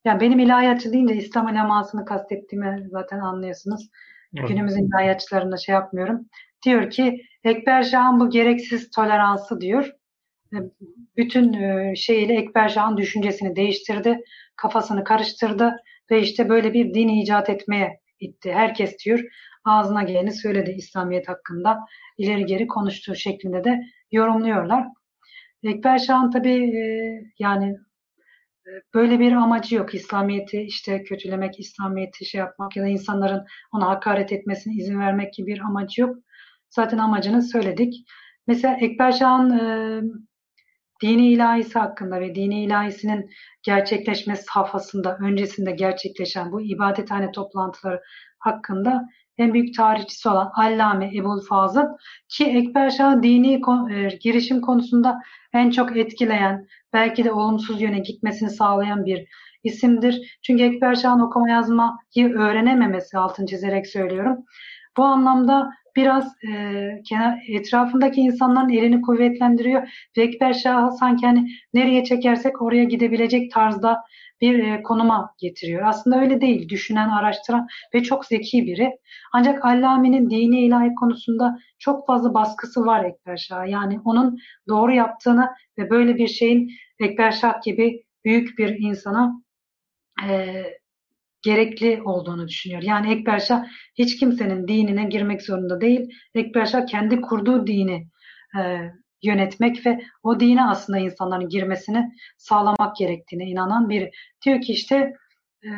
[0.04, 3.88] yani benim ilahiyatçı deyince İslam ulemasını kastettiğimi zaten anlıyorsunuz.
[4.36, 4.48] Evet.
[4.48, 6.28] Günümüzün ilahiyatçılarına şey yapmıyorum.
[6.64, 9.90] Diyor ki Ekber Şah'ın bu gereksiz toleransı diyor.
[10.54, 10.58] E,
[11.16, 14.20] bütün e, şeyiyle Ekber Şah'ın düşüncesini değiştirdi.
[14.56, 15.76] Kafasını karıştırdı
[16.10, 18.52] ve işte böyle bir din icat etmeye itti.
[18.52, 19.20] Herkes diyor
[19.64, 21.78] ağzına geleni söyledi İslamiyet hakkında.
[22.18, 23.80] ileri geri konuştuğu şeklinde de
[24.12, 24.86] yorumluyorlar.
[25.62, 26.82] Ekber Şah'ın tabii e,
[27.38, 27.76] yani
[28.94, 29.94] böyle bir amacı yok.
[29.94, 35.46] İslamiyet'i işte kötülemek, İslamiyet'i şey yapmak ya da insanların ona hakaret etmesine izin vermek gibi
[35.46, 36.16] bir amacı yok.
[36.70, 37.94] Zaten amacını söyledik.
[38.46, 40.00] Mesela Ekber Şah'ın e,
[41.04, 43.30] dini ilahisi hakkında ve dini ilahisinin
[43.62, 48.02] gerçekleşme safhasında, öncesinde gerçekleşen bu ibadethane toplantıları
[48.38, 51.84] hakkında en büyük tarihçisi olan Allame Ebul Fazıl
[52.28, 55.20] ki Ekber Şah dini e, girişim konusunda
[55.52, 59.26] en çok etkileyen, belki de olumsuz yöne gitmesini sağlayan bir
[59.64, 60.38] isimdir.
[60.42, 64.36] Çünkü Ekber Şah'ın okuma yazmayı öğrenememesi altını çizerek söylüyorum.
[64.96, 69.82] Bu anlamda biraz e, kenar, etrafındaki insanların elini kuvvetlendiriyor
[70.16, 74.04] ve Ekber Şah'ı sanki hani nereye çekersek oraya gidebilecek tarzda
[74.40, 75.82] bir e, konuma getiriyor.
[75.86, 76.68] Aslında öyle değil.
[76.68, 78.90] Düşünen, araştıran ve çok zeki biri.
[79.32, 83.68] Ancak Allami'nin dini ilahi konusunda çok fazla baskısı var Ekber Şah.
[83.68, 84.38] Yani onun
[84.68, 86.70] doğru yaptığını ve böyle bir şeyin
[87.00, 89.42] Ekber Şah gibi büyük bir insana
[90.28, 90.62] e,
[91.44, 92.82] gerekli olduğunu düşünüyor.
[92.82, 93.64] Yani Ekber Şah
[93.94, 96.10] hiç kimsenin dinine girmek zorunda değil.
[96.34, 98.08] Ekber Şah kendi kurduğu dini
[98.58, 98.90] e,
[99.22, 104.10] yönetmek ve o dine aslında insanların girmesini sağlamak gerektiğine inanan biri.
[104.44, 105.12] Diyor ki işte
[105.64, 105.70] e,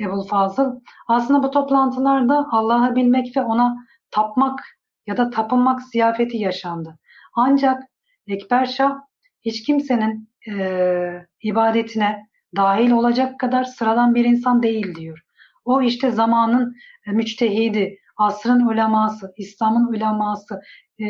[0.00, 3.76] Ebul Fazıl aslında bu toplantılarda Allah'ı bilmek ve ona
[4.10, 4.60] tapmak
[5.06, 6.98] ya da tapınmak ziyafeti yaşandı.
[7.34, 7.82] Ancak
[8.26, 8.98] Ekber Şah
[9.44, 12.26] hiç kimsenin e, ibadetine
[12.56, 15.20] dahil olacak kadar sıradan bir insan değil diyor.
[15.64, 16.76] O işte zamanın
[17.06, 20.60] e, müçtehidi, asrın uleması, İslam'ın uleması,
[20.98, 21.04] e,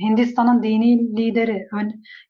[0.00, 1.68] Hindistan'ın dini lideri.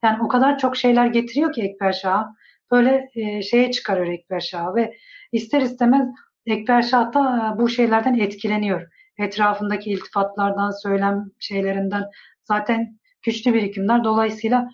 [0.03, 2.25] Yani o kadar çok şeyler getiriyor ki Ekber Şah.
[2.71, 4.95] Böyle e, şeye çıkarıyor Ekber Şah ve
[5.33, 6.09] ister istemez
[6.47, 8.89] Ekber Şah da e, bu şeylerden etkileniyor.
[9.19, 12.05] Etrafındaki iltifatlardan, söylem şeylerinden
[12.45, 14.05] zaten güçlü birikimler.
[14.05, 14.69] Dolayısıyla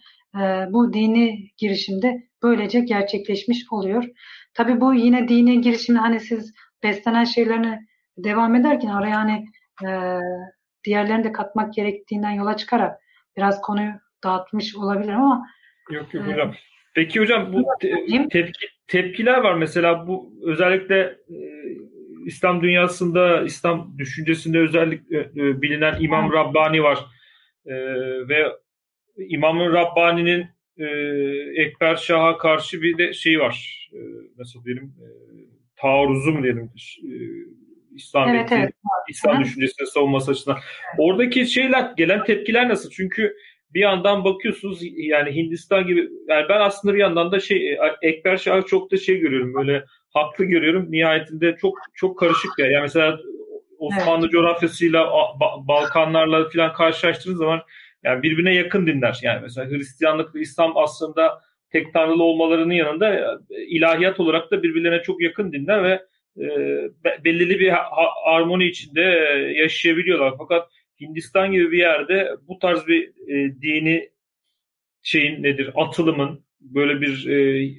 [0.68, 4.04] bu dini girişimde böylece gerçekleşmiş oluyor.
[4.54, 7.78] Tabi bu yine dini girişimin hani siz beslenen şeylerini
[8.16, 9.44] devam ederken araya hani
[9.84, 9.88] e,
[10.84, 13.00] diğerlerini de katmak gerektiğinden yola çıkarak
[13.36, 13.92] biraz konuyu
[14.24, 15.46] dağıtmış olabilirim ama
[15.90, 16.54] Yok yok e, hocam.
[16.94, 21.38] Peki hocam bu te- tepki, tepkiler var mesela bu özellikle e,
[22.26, 26.98] İslam dünyasında İslam düşüncesinde özellikle e, bilinen İmam Rabbani var.
[27.66, 27.74] E,
[28.28, 28.46] ve
[29.16, 30.46] İmam Rabbani'nin
[30.80, 33.88] e, Ekber Şah'a karşı bir de şey var.
[33.92, 33.98] E,
[34.38, 35.08] nasıl diyelim e,
[35.76, 36.70] taarruzu mu diyelim
[37.04, 37.14] e,
[37.94, 38.70] İslam evet, evet.
[39.08, 39.40] İslam Hı.
[39.40, 40.58] düşüncesine savunması açısından.
[40.98, 42.90] Oradaki şeyler gelen tepkiler nasıl?
[42.90, 43.36] Çünkü
[43.74, 48.62] bir yandan bakıyorsunuz yani Hindistan gibi yani ben aslında bir yandan da şey Ekber Şah'ı
[48.62, 50.86] çok da şey görüyorum böyle haklı görüyorum.
[50.92, 52.66] Nihayetinde çok çok karışık ya.
[52.66, 53.18] Yani mesela
[53.78, 54.32] Osmanlı evet.
[54.32, 55.10] coğrafyasıyla
[55.68, 57.60] Balkanlarla falan karşılaştığınız zaman
[58.04, 59.18] yani birbirine yakın dinler.
[59.22, 61.40] Yani mesela Hristiyanlık ve İslam aslında
[61.70, 63.14] tek tanrılı olmalarının yanında
[63.50, 66.02] e, ilahiyat olarak da birbirlerine çok yakın dinler ve
[66.44, 66.48] e,
[67.24, 67.72] belirli bir
[68.24, 69.00] harmoni içinde
[69.56, 70.34] yaşayabiliyorlar.
[70.38, 70.70] Fakat
[71.00, 74.10] Hindistan gibi bir yerde bu tarz bir e, dini
[75.02, 77.70] şeyin nedir atılımın böyle bir e,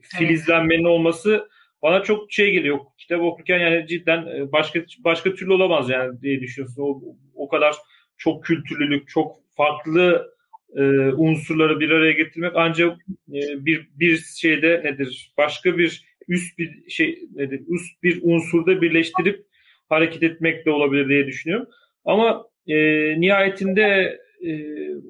[0.00, 1.48] filizlenmenin olması
[1.82, 2.78] bana çok şey geliyor.
[2.98, 6.82] Kitap okurken yani cidden e, başka başka türlü olamaz yani diye düşünüyorsun.
[6.82, 7.02] O,
[7.34, 7.76] o kadar
[8.16, 10.36] çok kültürlülük, çok farklı
[10.76, 12.98] e, unsurları bir araya getirmek ancak
[13.28, 15.32] e, bir bir şeyde nedir?
[15.38, 17.60] Başka bir üst bir şey nedir?
[17.68, 19.46] Üst bir unsurda birleştirip
[19.88, 21.68] hareket etmek de olabilir diye düşünüyorum.
[22.04, 22.76] Ama e,
[23.20, 24.52] nihayetinde e,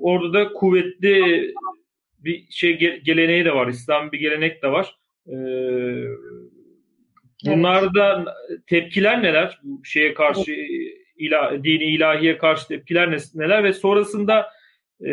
[0.01, 1.55] orada da kuvvetli
[2.19, 3.67] bir şey geleneği de var.
[3.69, 4.97] İslam bir gelenek de var.
[5.29, 5.37] E,
[7.47, 8.61] bunlarda evet.
[8.67, 9.61] tepkiler neler?
[9.63, 10.53] Bu şeye karşı
[11.17, 14.47] ilah, dini ilahiye karşı tepkiler neler ve sonrasında
[15.01, 15.13] e,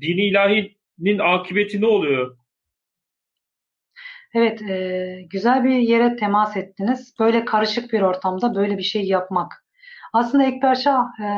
[0.00, 2.36] dini ilahinin akıbeti ne oluyor?
[4.34, 7.14] Evet, e, güzel bir yere temas ettiniz.
[7.20, 9.52] Böyle karışık bir ortamda böyle bir şey yapmak.
[10.12, 11.28] Aslında Ekber Şah e,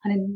[0.00, 0.26] hani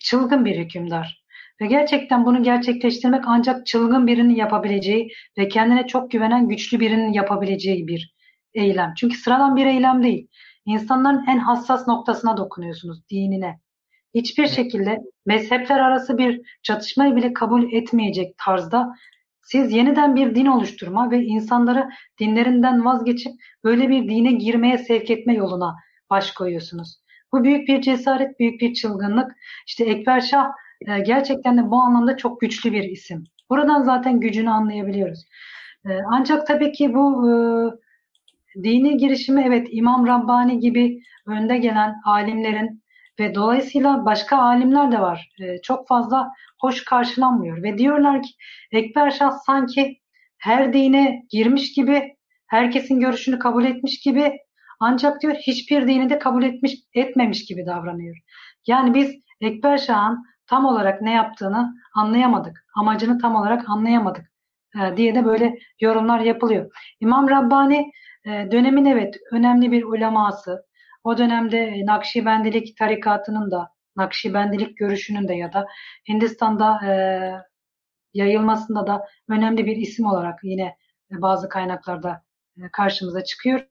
[0.00, 1.26] çılgın bir hükümdar.
[1.60, 7.86] Ve gerçekten bunu gerçekleştirmek ancak çılgın birinin yapabileceği ve kendine çok güvenen güçlü birinin yapabileceği
[7.86, 8.14] bir
[8.54, 8.94] eylem.
[8.96, 10.28] Çünkü sıradan bir eylem değil.
[10.66, 13.60] İnsanların en hassas noktasına dokunuyorsunuz, dinine.
[14.14, 18.94] Hiçbir şekilde mezhepler arası bir çatışmayı bile kabul etmeyecek tarzda
[19.42, 21.88] siz yeniden bir din oluşturma ve insanları
[22.20, 23.32] dinlerinden vazgeçip
[23.64, 25.76] böyle bir dine girmeye sevk etme yoluna
[26.10, 27.00] baş koyuyorsunuz.
[27.32, 29.32] Bu büyük bir cesaret, büyük bir çılgınlık.
[29.66, 30.50] İşte Ekber Şah
[30.86, 33.24] e, gerçekten de bu anlamda çok güçlü bir isim.
[33.50, 35.24] Buradan zaten gücünü anlayabiliyoruz.
[35.88, 37.34] E, ancak tabii ki bu e,
[38.62, 42.82] dini girişimi evet İmam Rabbani gibi önde gelen alimlerin
[43.20, 45.30] ve dolayısıyla başka alimler de var.
[45.40, 48.28] E, çok fazla hoş karşılanmıyor ve diyorlar ki
[48.72, 50.00] Ekber Şah sanki
[50.38, 54.32] her dine girmiş gibi, herkesin görüşünü kabul etmiş gibi
[54.80, 58.16] ancak diyor hiçbir dini de kabul etmiş etmemiş gibi davranıyor.
[58.66, 62.64] Yani biz Ekber Şah'ın tam olarak ne yaptığını anlayamadık.
[62.76, 64.32] Amacını tam olarak anlayamadık
[64.80, 66.72] e, diye de böyle yorumlar yapılıyor.
[67.00, 67.90] İmam Rabbani
[68.26, 70.66] dönemin evet önemli bir uleması.
[71.04, 75.66] O dönemde Nakşibendilik tarikatının da Nakşibendilik görüşünün de ya da
[76.08, 76.92] Hindistan'da e,
[78.14, 80.76] yayılmasında da önemli bir isim olarak yine
[81.10, 82.22] bazı kaynaklarda
[82.72, 83.66] karşımıza çıkıyor.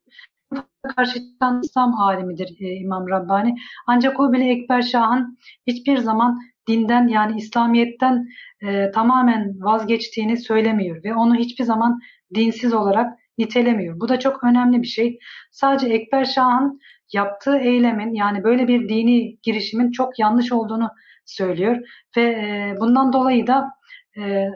[0.95, 3.55] Karşı çıkan İslam alimidir İmam Rabbani.
[3.87, 5.37] Ancak o bile Ekber Şah'ın
[5.67, 8.27] hiçbir zaman dinden yani İslamiyet'ten
[8.61, 11.99] e, tamamen vazgeçtiğini söylemiyor ve onu hiçbir zaman
[12.35, 13.99] dinsiz olarak nitelemiyor.
[13.99, 15.19] Bu da çok önemli bir şey.
[15.51, 16.79] Sadece Ekber Şah'ın
[17.13, 20.89] yaptığı eylemin yani böyle bir dini girişimin çok yanlış olduğunu
[21.25, 21.77] söylüyor
[22.17, 23.69] ve e, bundan dolayı da
[24.17, 24.49] e,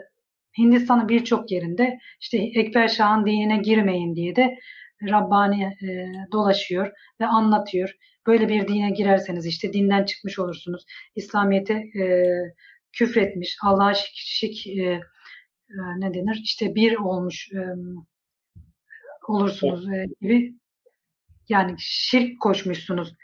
[0.58, 4.58] Hindistan'ın birçok yerinde işte Ekber Şah'ın dinine girmeyin diye de
[5.10, 7.96] Rabbani e, dolaşıyor ve anlatıyor.
[8.26, 10.84] Böyle bir dine girerseniz işte dinden çıkmış olursunuz.
[11.16, 12.24] İslamiyet'e e,
[12.92, 15.00] küfretmiş, Allah'a şik, şik e, e,
[15.98, 16.40] ne denir?
[16.42, 17.58] İşte bir olmuş e,
[19.28, 20.54] olursunuz e, gibi.
[21.48, 23.14] Yani şirk koşmuşsunuz.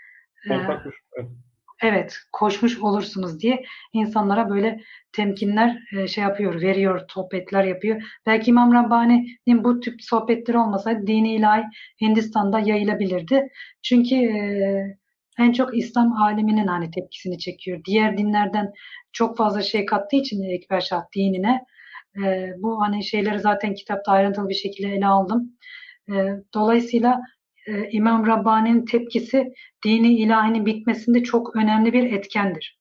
[0.50, 0.54] E,
[1.82, 4.80] evet, koşmuş olursunuz diye insanlara böyle
[5.12, 8.02] temkinler e, şey yapıyor, veriyor, sohbetler yapıyor.
[8.26, 11.64] Belki İmam Rabbani'nin bu tip sohbetleri olmasaydı dini ilahi
[12.00, 13.48] Hindistan'da yayılabilirdi.
[13.82, 14.98] Çünkü e,
[15.38, 17.80] en çok İslam aliminin hani tepkisini çekiyor.
[17.84, 18.72] Diğer dinlerden
[19.12, 21.64] çok fazla şey kattığı için Ekber Şah dinine
[22.24, 25.52] e, bu hani şeyleri zaten kitapta ayrıntılı bir şekilde ele aldım.
[26.10, 26.14] E,
[26.54, 27.20] dolayısıyla
[27.66, 29.52] e, İmam Rabbani'nin tepkisi
[29.84, 32.78] dini ilahinin bitmesinde çok önemli bir etkendir.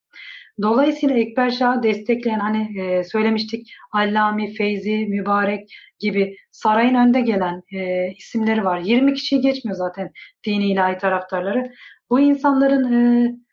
[0.61, 5.69] Dolayısıyla Ekber Şah'ı destekleyen hani e, söylemiştik Allami, Feyzi, Mübarek
[5.99, 8.79] gibi sarayın önde gelen e, isimleri var.
[8.79, 10.11] 20 kişiyi geçmiyor zaten
[10.45, 11.71] dini ilahi taraftarları.
[12.09, 13.45] Bu insanların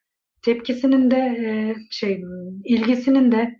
[0.42, 2.22] tepkisinin de şey
[2.64, 3.56] ilgisinin de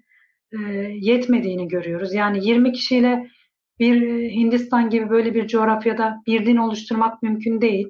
[1.00, 2.14] yetmediğini görüyoruz.
[2.14, 3.26] Yani 20 kişiyle
[3.82, 7.88] bir Hindistan gibi böyle bir coğrafyada bir din oluşturmak mümkün değil.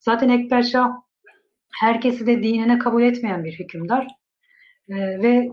[0.00, 0.90] Zaten Ekber Şah
[1.80, 4.06] herkesi de dinine kabul etmeyen bir hükümdar.
[4.88, 5.48] E, ve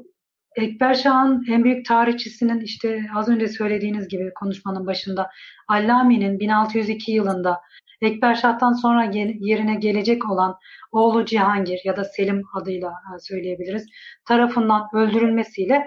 [0.55, 5.29] Ekber Şah'ın en büyük tarihçisinin işte az önce söylediğiniz gibi konuşmanın başında
[5.67, 7.61] Allami'nin 1602 yılında
[8.01, 10.55] Ekber Şah'tan sonra yerine gelecek olan
[10.91, 13.85] oğlu Cihangir ya da Selim adıyla e, söyleyebiliriz
[14.27, 15.83] tarafından öldürülmesiyle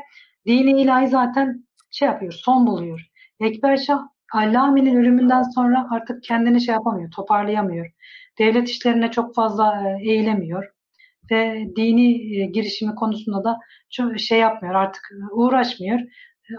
[0.47, 3.16] dini ilahi zaten şey yapıyor, son buluyor.
[3.41, 7.91] Ekber Şah Allami'nin ölümünden sonra artık kendini şey yapamıyor, toparlayamıyor.
[8.39, 10.65] Devlet işlerine çok fazla e, eğilemiyor
[11.31, 13.59] ve dini e, girişimi konusunda da
[13.91, 16.01] çok şey yapmıyor, artık uğraşmıyor.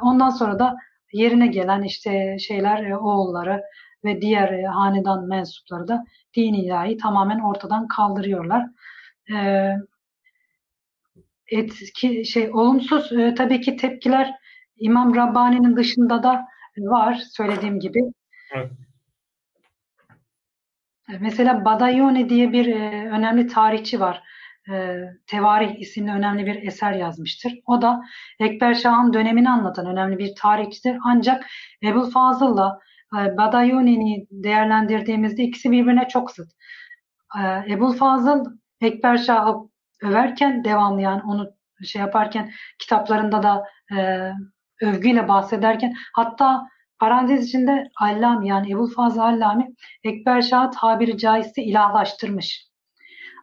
[0.01, 0.75] Ondan sonra da
[1.13, 3.63] yerine gelen işte şeyler oğulları
[4.03, 6.05] ve diğer e, hanedan mensupları da
[6.36, 8.65] din ilahi tamamen ortadan kaldırıyorlar.
[9.34, 9.38] E,
[11.51, 14.36] etki şey olumsuz e, tabii ki tepkiler
[14.78, 16.47] İmam Rabbani'nin dışında da
[16.78, 17.99] var söylediğim gibi.
[18.55, 18.71] Evet.
[21.19, 24.23] Mesela Badayone diye bir e, önemli tarihçi var.
[24.71, 24.97] E,
[25.28, 27.53] Tevarih isimli önemli bir eser yazmıştır.
[27.65, 28.01] O da
[28.39, 30.97] Ekber Şah'ın dönemini anlatan önemli bir tarihçidir.
[31.03, 31.45] Ancak
[31.84, 32.80] Ebu Fazıl'la
[33.13, 36.51] e, Badayuni'ni değerlendirdiğimizde ikisi birbirine çok zıt.
[37.39, 38.45] E, Ebul Fazıl
[38.82, 39.55] Ekber Şah'ı
[40.01, 41.51] överken devamlı yani onu
[41.86, 43.63] şey yaparken kitaplarında da
[43.97, 44.32] e,
[44.82, 46.67] övgüyle bahsederken hatta
[46.99, 49.67] parantez içinde Allami yani Ebul Fazıl Allami
[50.03, 52.67] Ekber Şah'ı tabiri caizse ilahlaştırmış.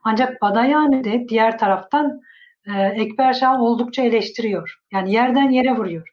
[0.04, 2.20] Ancak Badayani de diğer taraftan
[2.66, 4.78] e, Ekber Şah'ı oldukça eleştiriyor.
[4.92, 6.08] Yani yerden yere vuruyor.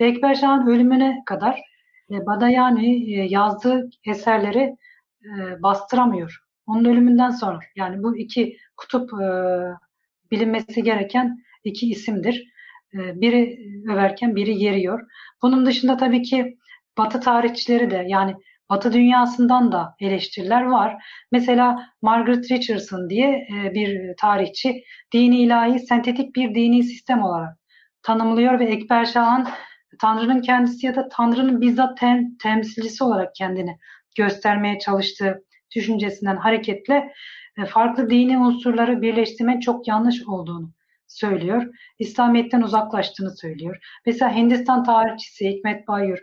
[0.00, 1.60] Ve Ekber Şah'ın ölümüne kadar
[2.10, 4.76] e, Badayani e, yazdığı eserleri
[5.24, 6.38] e, bastıramıyor.
[6.66, 7.58] Onun ölümünden sonra.
[7.76, 9.26] Yani bu iki kutup e,
[10.30, 12.51] bilinmesi gereken iki isimdir.
[12.94, 13.58] E, biri
[13.92, 15.00] överken biri yeriyor.
[15.42, 16.58] Bunun dışında tabii ki
[16.98, 18.34] Batı tarihçileri de yani
[18.70, 21.04] Batı dünyasından da eleştiriler var.
[21.32, 24.82] Mesela Margaret Richardson diye e, bir tarihçi
[25.12, 27.56] dini ilahi sentetik bir dini sistem olarak
[28.02, 29.48] tanımlıyor ve Ekber Şah'ın
[30.00, 33.78] Tanrı'nın kendisi ya da Tanrı'nın bizzat tem, temsilcisi olarak kendini
[34.16, 35.44] göstermeye çalıştığı
[35.76, 37.12] düşüncesinden hareketle
[37.58, 40.72] e, farklı dini unsurları birleştirmenin çok yanlış olduğunu
[41.18, 41.66] söylüyor.
[41.98, 43.76] İslamiyet'ten uzaklaştığını söylüyor.
[44.06, 46.18] Mesela Hindistan tarihçisi Hikmet Bayur,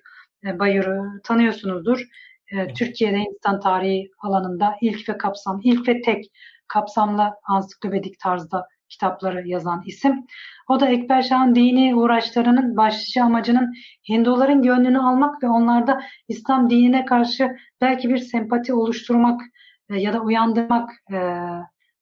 [0.45, 2.07] e, Bayur'u tanıyorsunuzdur.
[2.51, 6.25] E, Türkiye'de Hindistan tarihi alanında ilk ve kapsam, ilk ve tek
[6.67, 10.25] kapsamlı ansiklopedik tarzda kitapları yazan isim.
[10.69, 13.73] O da Ekber Şah'ın dini uğraşlarının başlıca amacının
[14.09, 19.41] Hinduların gönlünü almak ve onlarda İslam dinine karşı belki bir sempati oluşturmak
[19.89, 21.17] e, ya da uyandırmak e,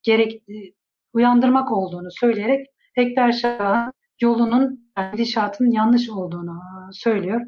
[0.04, 0.44] gerek
[1.14, 2.68] uyandırmak olduğunu söyleyerek
[2.98, 7.42] Ekber Şah'ın yolunun, gidişatının yanlış olduğunu söylüyor.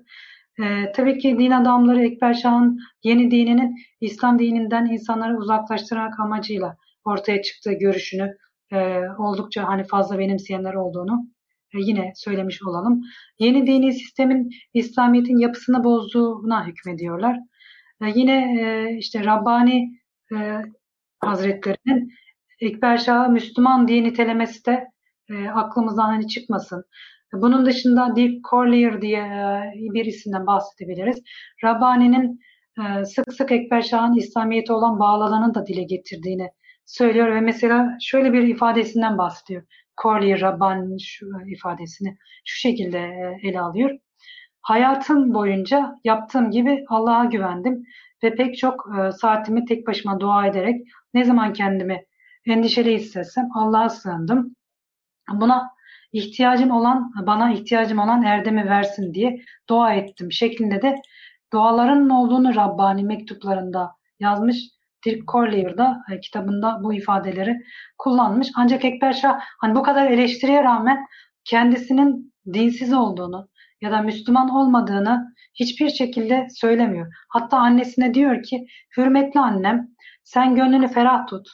[0.60, 7.42] Ee, tabii ki din adamları Ekber Şah'ın yeni dininin İslam dininden insanları uzaklaştırmak amacıyla ortaya
[7.42, 8.38] çıktığı görüşünü
[8.74, 11.28] e, oldukça hani fazla benimseyenler olduğunu
[11.74, 13.02] e, yine söylemiş olalım.
[13.40, 17.40] Yeni dini sistemin İslamiyet'in yapısını bozduğuna hükmediyorlar.
[18.02, 20.00] E, yine e, işte Rabbani
[20.36, 20.62] e,
[21.20, 22.14] Hazretlerinin
[22.62, 24.88] Ekber Şah'ı Müslüman diye nitelemesi de
[25.30, 26.86] e, aklımızdan hani çıkmasın.
[27.34, 31.24] Bunun dışında Dick Corlier diye e, bir isimden bahsedebiliriz.
[31.64, 32.40] Rabbani'nin
[32.80, 36.50] e, sık sık Ekber Şah'ın İslamiyet'e olan bağlılığını da dile getirdiğini
[36.86, 39.64] söylüyor ve mesela şöyle bir ifadesinden bahsediyor.
[40.04, 44.00] Corlier Rabbani'nin şu ifadesini şu şekilde e, ele alıyor.
[44.62, 47.84] Hayatım boyunca yaptığım gibi Allah'a güvendim
[48.24, 50.82] ve pek çok saatimi tek başıma dua ederek
[51.14, 52.06] ne zaman kendimi
[52.46, 54.56] endişeli hissetsem Allah'a sığındım.
[55.34, 55.70] Buna
[56.12, 60.96] ihtiyacım olan, bana ihtiyacım olan erdemi versin diye dua ettim şeklinde de
[61.54, 64.58] duaların olduğunu Rabbani mektuplarında yazmış.
[65.06, 67.58] Dirk Corlier da e, kitabında bu ifadeleri
[67.98, 68.48] kullanmış.
[68.56, 71.06] Ancak Ekber Şah hani bu kadar eleştiriye rağmen
[71.46, 73.50] kendisinin dinsiz olduğunu
[73.82, 77.14] ya da Müslüman olmadığını hiçbir şekilde söylemiyor.
[77.30, 78.68] Hatta annesine diyor ki
[78.98, 79.88] hürmetli annem
[80.24, 81.48] sen gönlünü ferah tut.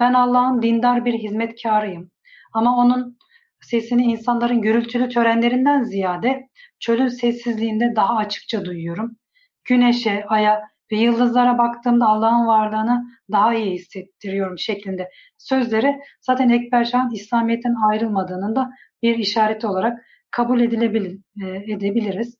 [0.00, 2.10] Ben Allah'ın dindar bir hizmetkarıyım.
[2.52, 3.18] Ama onun
[3.60, 6.48] sesini insanların gürültülü törenlerinden ziyade
[6.80, 9.16] çölün sessizliğinde daha açıkça duyuyorum.
[9.64, 15.08] Güneşe, aya ve yıldızlara baktığımda Allah'ın varlığını daha iyi hissettiriyorum şeklinde
[15.38, 18.70] sözleri zaten Ekber Şah'ın İslamiyet'ten ayrılmadığının da
[19.02, 19.98] bir işareti olarak
[20.30, 22.36] kabul edilebilir, e, edebiliriz.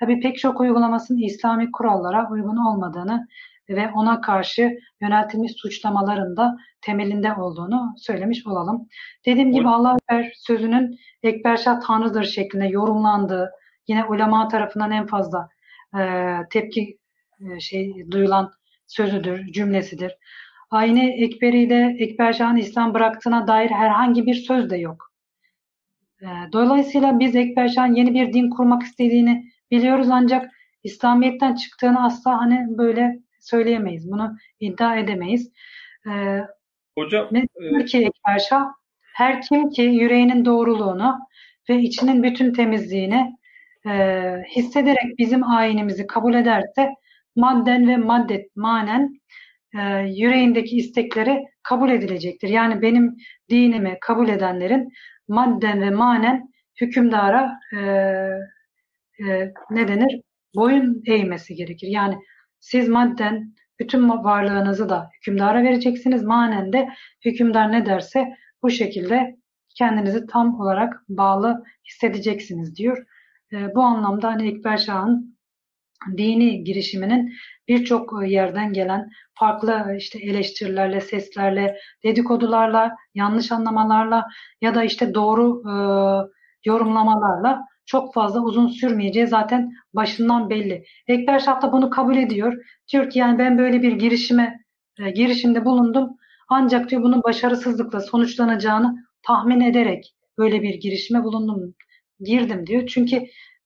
[0.00, 3.26] Tabii pek çok uygulamasının İslami kurallara uygun olmadığını
[3.68, 8.88] ve ona karşı yöneltilmiş suçlamaların da temelinde olduğunu söylemiş olalım.
[9.26, 13.50] Dediğim gibi Allah Ekber sözünün Ekber Şah Tanrı'dır şeklinde yorumlandığı,
[13.88, 15.48] yine ulema tarafından en fazla
[15.98, 16.00] e,
[16.50, 16.98] tepki
[17.40, 18.50] e, şey duyulan
[18.86, 20.16] sözüdür, cümlesidir.
[20.70, 25.12] Aynı Ekberi'de Ekber Şah'ın İslam bıraktığına dair herhangi bir söz de yok.
[26.22, 30.50] E, dolayısıyla biz Ekber Şah'ın yeni bir din kurmak istediğini biliyoruz ancak
[30.84, 34.10] İslamiyet'ten çıktığını asla hani böyle söyleyemeyiz.
[34.10, 35.52] Bunu iddia edemeyiz.
[36.06, 36.40] Ee,
[36.98, 37.28] Hocam
[37.60, 37.84] diyor e...
[37.84, 38.64] ki Ekber Şah,
[39.14, 41.18] her kim ki yüreğinin doğruluğunu
[41.68, 43.36] ve içinin bütün temizliğini
[43.86, 44.22] e,
[44.56, 46.94] hissederek bizim ayinimizi kabul ederse
[47.36, 49.20] madden ve maddet manen
[49.74, 52.48] e, yüreğindeki istekleri kabul edilecektir.
[52.48, 53.16] Yani benim
[53.50, 54.88] dinimi kabul edenlerin
[55.28, 56.48] madden ve manen
[56.80, 57.78] hükümdara e,
[59.18, 60.20] e, ne denir?
[60.54, 61.86] Boyun eğmesi gerekir.
[61.86, 62.18] Yani
[62.64, 66.22] siz madden bütün varlığınızı da hükümdara vereceksiniz.
[66.22, 66.88] Manen de
[67.24, 69.36] hükümdar ne derse bu şekilde
[69.78, 73.06] kendinizi tam olarak bağlı hissedeceksiniz diyor.
[73.52, 75.38] E, bu anlamda hani Ekber Şah'ın
[76.16, 77.32] dini girişiminin
[77.68, 84.26] birçok yerden gelen farklı işte eleştirilerle, seslerle, dedikodularla, yanlış anlamalarla
[84.60, 85.74] ya da işte doğru e,
[86.64, 90.84] yorumlamalarla çok fazla uzun sürmeyeceği zaten başından belli.
[91.08, 92.64] Ekber Şah da bunu kabul ediyor.
[92.92, 94.60] Diyor ki yani ben böyle bir girişime
[94.98, 96.10] e, girişimde bulundum.
[96.48, 101.74] Ancak diyor bunun başarısızlıkla sonuçlanacağını tahmin ederek böyle bir girişime bulundum,
[102.20, 102.86] girdim diyor.
[102.86, 103.22] Çünkü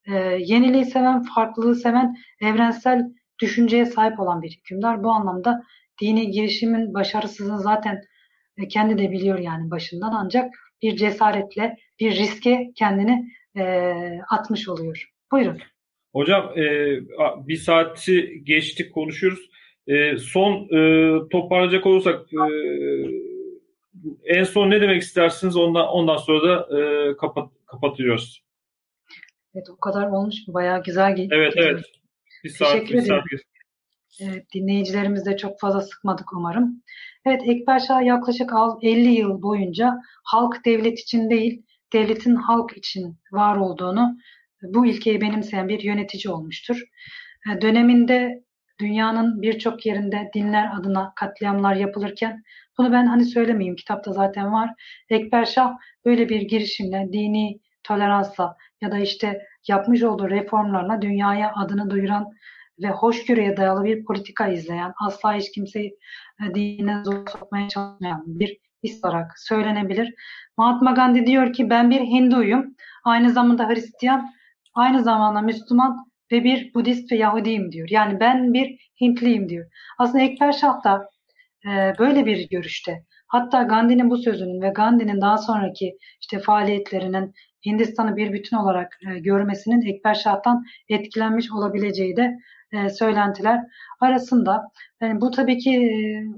[0.06, 3.02] e, yeniliği seven, farklılığı seven, evrensel
[3.40, 5.04] düşünceye sahip olan bir hükümdar.
[5.04, 5.62] Bu anlamda
[6.00, 8.02] dini girişimin başarısızlığını zaten
[8.56, 13.94] e, kendi de biliyor yani başından ancak bir cesaretle, bir riske kendini e,
[14.30, 15.10] atmış oluyor.
[15.32, 15.58] Buyurun.
[16.12, 16.96] Hocam e,
[17.48, 19.50] bir saati geçtik konuşuyoruz.
[19.86, 22.44] E, son e, toparlayacak olursak e,
[24.24, 25.56] en son ne demek istersiniz?
[25.56, 28.42] Ondan, ondan sonra da e, kapat, kapatıyoruz.
[29.54, 30.54] Evet o kadar olmuş mu?
[30.54, 31.34] Bayağı güzel geçti.
[31.34, 31.84] Evet evet.
[32.44, 33.06] Bir saat, Teşekkür bir ederim.
[33.06, 33.24] saat.
[34.20, 36.82] Evet, dinleyicilerimiz de çok fazla sıkmadık umarım.
[37.26, 38.50] Evet, Ekber Şah yaklaşık
[38.82, 41.62] 50 yıl boyunca halk devlet için değil,
[41.92, 44.18] devletin halk için var olduğunu,
[44.62, 46.82] bu ilkeyi benimseyen bir yönetici olmuştur.
[47.50, 48.44] E, döneminde
[48.80, 52.42] dünyanın birçok yerinde dinler adına katliamlar yapılırken,
[52.78, 54.70] bunu ben hani söylemeyeyim, kitapta zaten var.
[55.10, 61.90] Ekber Şah böyle bir girişimle, dini toleransla ya da işte yapmış olduğu reformlarla dünyaya adını
[61.90, 62.32] duyuran
[62.82, 65.98] ve hoşgörüye dayalı bir politika izleyen, asla hiç kimseyi
[66.42, 68.58] e, dinine zor sokmaya çalışmayan bir
[69.02, 70.14] olarak söylenebilir.
[70.56, 72.74] Mahatma Gandhi diyor ki ben bir Hinduyum,
[73.04, 74.30] aynı zamanda Hristiyan,
[74.74, 77.88] aynı zamanda Müslüman ve bir Budist ve Yahudiyim diyor.
[77.90, 79.70] Yani ben bir Hintliyim diyor.
[79.98, 81.08] Aslında Ekber Şah da
[81.66, 83.04] e, böyle bir görüşte.
[83.26, 87.34] Hatta Gandhi'nin bu sözünün ve Gandhi'nin daha sonraki işte faaliyetlerinin
[87.66, 92.38] Hindistan'ı bir bütün olarak e, görmesinin Ekber Şah'tan etkilenmiş olabileceği de
[92.72, 93.60] e, söylentiler
[94.00, 94.72] arasında.
[95.00, 95.90] Yani bu tabii ki e,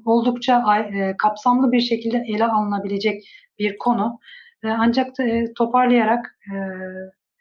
[0.04, 3.22] oldukça e, kapsamlı bir şekilde ele alınabilecek
[3.58, 4.18] bir konu.
[4.64, 6.54] E, ancak e, toparlayarak e,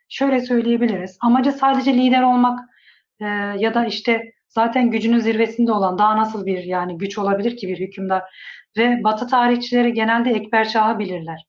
[0.10, 1.18] şöyle söyleyebiliriz.
[1.22, 2.60] Amacı sadece lider olmak
[3.20, 3.26] e,
[3.58, 7.80] ya da işte zaten gücünün zirvesinde olan daha nasıl bir yani güç olabilir ki bir
[7.80, 8.24] hükümdar
[8.78, 11.46] ve Batı tarihçileri genelde Ekber Şah'ı bilirler.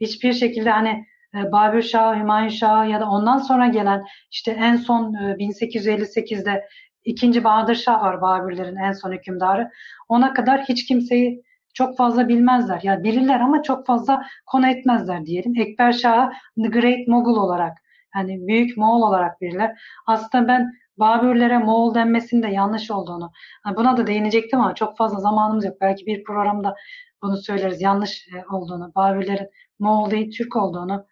[0.00, 5.12] Hiçbir şekilde hani Babür Şah, Hümayun Şah ya da ondan sonra gelen işte en son
[5.14, 6.68] 1858'de
[7.04, 9.70] ikinci Bahadır Şah var Babürlerin en son hükümdarı.
[10.08, 11.42] Ona kadar hiç kimseyi
[11.74, 12.80] çok fazla bilmezler.
[12.82, 15.60] Ya yani bilirler ama çok fazla konu etmezler diyelim.
[15.60, 16.32] Ekber Şah'ı
[16.62, 17.78] The Great Mogul olarak
[18.16, 19.78] yani büyük Moğol olarak bilirler.
[20.06, 23.32] Aslında ben Babürlere Moğol denmesinin de yanlış olduğunu,
[23.76, 25.76] buna da değinecektim ama çok fazla zamanımız yok.
[25.80, 26.74] Belki bir programda
[27.22, 31.06] bunu söyleriz yanlış olduğunu, Babürlerin Moğol değil Türk olduğunu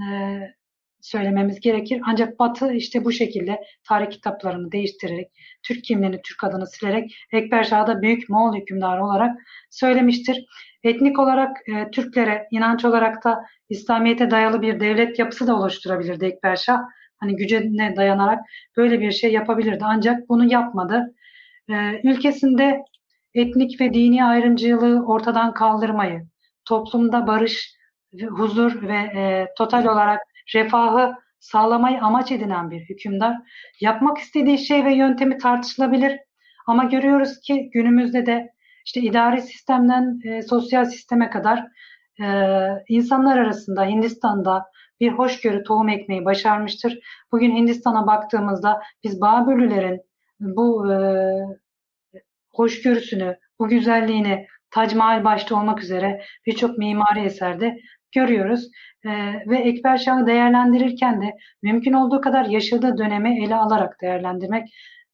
[0.00, 0.40] e,
[1.00, 2.02] söylememiz gerekir.
[2.06, 5.28] Ancak Batı işte bu şekilde tarih kitaplarını değiştirerek,
[5.62, 9.38] Türk kimliğini, Türk adını silerek Ekber Şah'ı da büyük Moğol hükümdarı olarak
[9.70, 10.44] söylemiştir.
[10.84, 16.56] Etnik olarak e, Türklere, inanç olarak da İslamiyet'e dayalı bir devlet yapısı da oluşturabilirdi Ekber
[16.56, 16.80] Şah.
[17.16, 18.38] Hani gücüne dayanarak
[18.76, 19.84] böyle bir şey yapabilirdi.
[19.84, 21.14] Ancak bunu yapmadı.
[21.70, 21.74] E,
[22.04, 22.82] ülkesinde
[23.34, 26.26] etnik ve dini ayrımcılığı ortadan kaldırmayı,
[26.64, 27.77] toplumda barış,
[28.30, 30.20] huzur ve e, total olarak
[30.54, 33.36] refahı sağlamayı amaç edinen bir hükümdar.
[33.80, 36.20] Yapmak istediği şey ve yöntemi tartışılabilir
[36.66, 38.52] ama görüyoruz ki günümüzde de
[38.86, 41.64] işte idari sistemden e, sosyal sisteme kadar
[42.22, 42.26] e,
[42.88, 44.64] insanlar arasında Hindistan'da
[45.00, 46.98] bir hoşgörü tohum ekmeği başarmıştır.
[47.32, 50.00] Bugün Hindistan'a baktığımızda biz Babürlülerin
[50.40, 50.96] bu e,
[52.52, 57.78] hoşgörüsünü, bu güzelliğini Tac Mahal başta olmak üzere birçok mimari eserde
[58.12, 58.68] görüyoruz.
[59.04, 59.10] E,
[59.46, 61.30] ve Ekber Şah'ı değerlendirirken de
[61.62, 64.68] mümkün olduğu kadar yaşadığı dönemi ele alarak değerlendirmek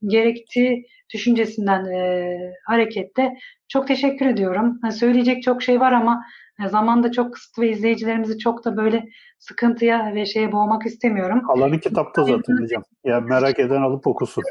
[0.06, 2.36] gerektiği düşüncesinden e,
[2.66, 3.36] hareketle
[3.68, 4.80] çok teşekkür ediyorum.
[4.82, 6.24] Yani söyleyecek çok şey var ama
[6.64, 9.04] e, zaman da çok kısıtlı ve izleyicilerimizi çok da böyle
[9.38, 11.42] sıkıntıya ve şeye boğmak istemiyorum.
[11.48, 12.82] Alanı kitapta zaten hocam.
[13.04, 14.44] Yani merak eden alıp okusun.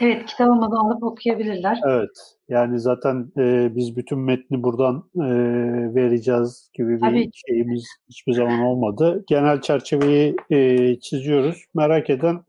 [0.00, 1.80] evet kitabımızı alıp okuyabilirler.
[1.88, 2.37] Evet.
[2.48, 5.24] Yani zaten e, biz bütün metni buradan e,
[5.94, 7.30] vereceğiz gibi bir Tabii.
[7.46, 9.24] şeyimiz hiçbir zaman olmadı.
[9.28, 11.64] Genel çerçeveyi e, çiziyoruz.
[11.74, 12.44] Merak eden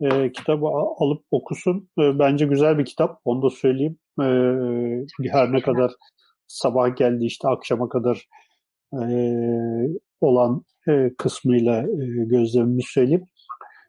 [0.00, 0.66] e, kitabı
[0.98, 1.88] alıp okusun.
[1.98, 3.20] E, bence güzel bir kitap.
[3.24, 3.98] Onu da söyleyeyim.
[4.20, 4.24] E,
[5.30, 5.92] her ne kadar
[6.46, 8.28] sabah geldi işte akşama kadar
[8.92, 9.06] e,
[10.20, 13.24] olan e, kısmıyla e, gözlemimi söyleyeyim.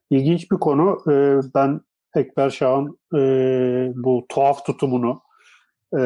[0.09, 0.97] İlginç bir konu.
[1.11, 1.81] E, ben
[2.15, 3.19] Ekber Şah'ın e,
[3.95, 5.26] bu tuhaf tutumunu
[5.93, 6.01] e,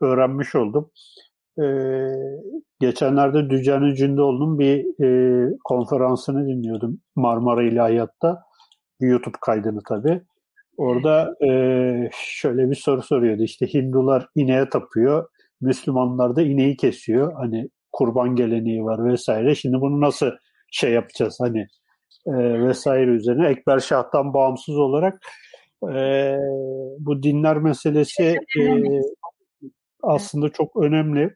[0.00, 0.90] öğrenmiş oldum.
[1.60, 1.64] E,
[2.80, 8.42] geçenlerde Dücani Cündoğlu'nun bir e, konferansını dinliyordum Marmara İlahiyat'ta.
[9.00, 10.22] YouTube kaydını tabii.
[10.76, 11.50] Orada e,
[12.12, 13.42] şöyle bir soru soruyordu.
[13.42, 15.28] İşte Hindular ineğe tapıyor,
[15.60, 17.32] Müslümanlar da ineği kesiyor.
[17.32, 19.54] Hani kurban geleneği var vesaire.
[19.54, 20.30] Şimdi bunu nasıl
[20.70, 21.66] şey yapacağız hani
[22.26, 23.48] e, vesaire üzerine.
[23.48, 25.20] Ekber Şah'tan bağımsız olarak
[25.82, 26.36] e,
[26.98, 28.24] bu dinler meselesi
[28.58, 28.62] e,
[30.02, 31.34] aslında çok önemli.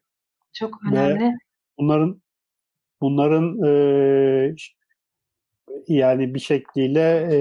[0.53, 1.34] Çok önemli.
[1.78, 2.22] bunların
[3.01, 4.55] bunların e,
[5.88, 7.38] yani bir şekliyle e,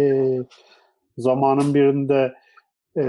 [1.18, 2.34] zamanın birinde
[2.98, 3.04] e,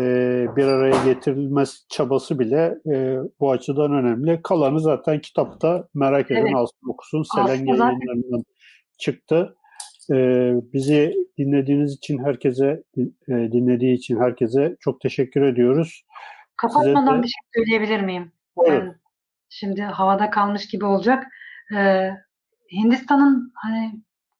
[0.57, 4.40] bir araya getirilmesi çabası bile e, bu açıdan önemli.
[4.43, 6.55] Kalanı zaten kitapta merak eden Evet.
[6.55, 7.24] alsın okusun.
[7.36, 8.45] Zaten- yayınlarından
[8.99, 9.57] çıktı.
[10.13, 10.17] E,
[10.73, 12.83] bizi dinlediğiniz için herkese
[13.29, 16.03] e, dinlediği için herkese çok teşekkür ediyoruz.
[16.57, 18.33] Kapatmadan Size de- bir şey söyleyebilir miyim?
[18.69, 18.95] Ben
[19.49, 21.27] şimdi havada kalmış gibi olacak.
[21.77, 22.11] Ee,
[22.73, 23.93] Hindistan'ın hani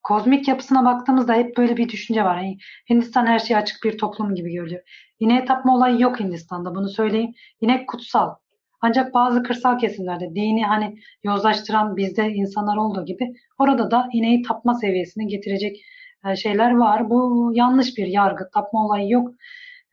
[0.03, 2.37] kozmik yapısına baktığımızda hep böyle bir düşünce var.
[2.37, 2.59] Yani
[2.91, 4.83] Hindistan her şeye açık bir toplum gibi görülüyor.
[5.20, 6.75] İneğe tapma olayı yok Hindistan'da.
[6.75, 7.33] Bunu söyleyeyim.
[7.61, 8.35] İnek kutsal.
[8.83, 14.74] Ancak bazı kırsal kesimlerde dini hani yozlaştıran bizde insanlar olduğu gibi orada da ineği tapma
[14.74, 15.85] seviyesine getirecek
[16.26, 17.11] e, şeyler var.
[17.11, 18.51] Bu yanlış bir yargı.
[18.55, 19.30] Tapma olayı yok.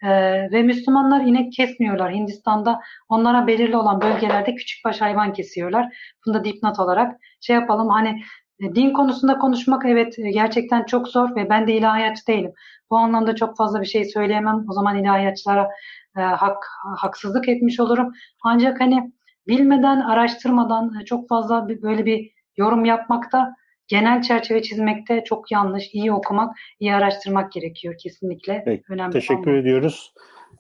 [0.04, 2.14] Ee, ve Müslümanlar inek kesmiyorlar.
[2.14, 6.14] Hindistan'da onlara belirli olan bölgelerde küçükbaş hayvan kesiyorlar.
[6.26, 7.90] Bunu da dipnot olarak şey yapalım.
[7.90, 8.22] Hani
[8.62, 12.52] din konusunda konuşmak evet e, gerçekten çok zor ve ben de ilahiyatçı değilim.
[12.92, 14.66] Bu anlamda çok fazla bir şey söyleyemem.
[14.70, 15.70] O zaman ilahiyatçılara
[16.18, 16.66] e, hak
[16.98, 18.14] haksızlık etmiş olurum.
[18.44, 19.12] Ancak hani
[19.48, 23.56] bilmeden, araştırmadan e, çok fazla bir, böyle bir yorum yapmakta,
[23.88, 25.94] genel çerçeve çizmekte çok yanlış.
[25.94, 28.64] İyi okumak, iyi araştırmak gerekiyor kesinlikle.
[28.66, 30.14] Peki, Önemli Teşekkür olan ediyoruz.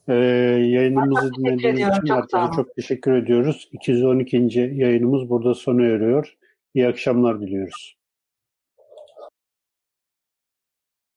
[0.07, 3.69] Ee, yayınımızı dinlediğiniz için Çok herkese çok teşekkür ediyoruz.
[3.71, 4.37] 212.
[4.73, 6.37] yayınımız burada sona eriyor.
[6.73, 7.98] İyi akşamlar diliyoruz.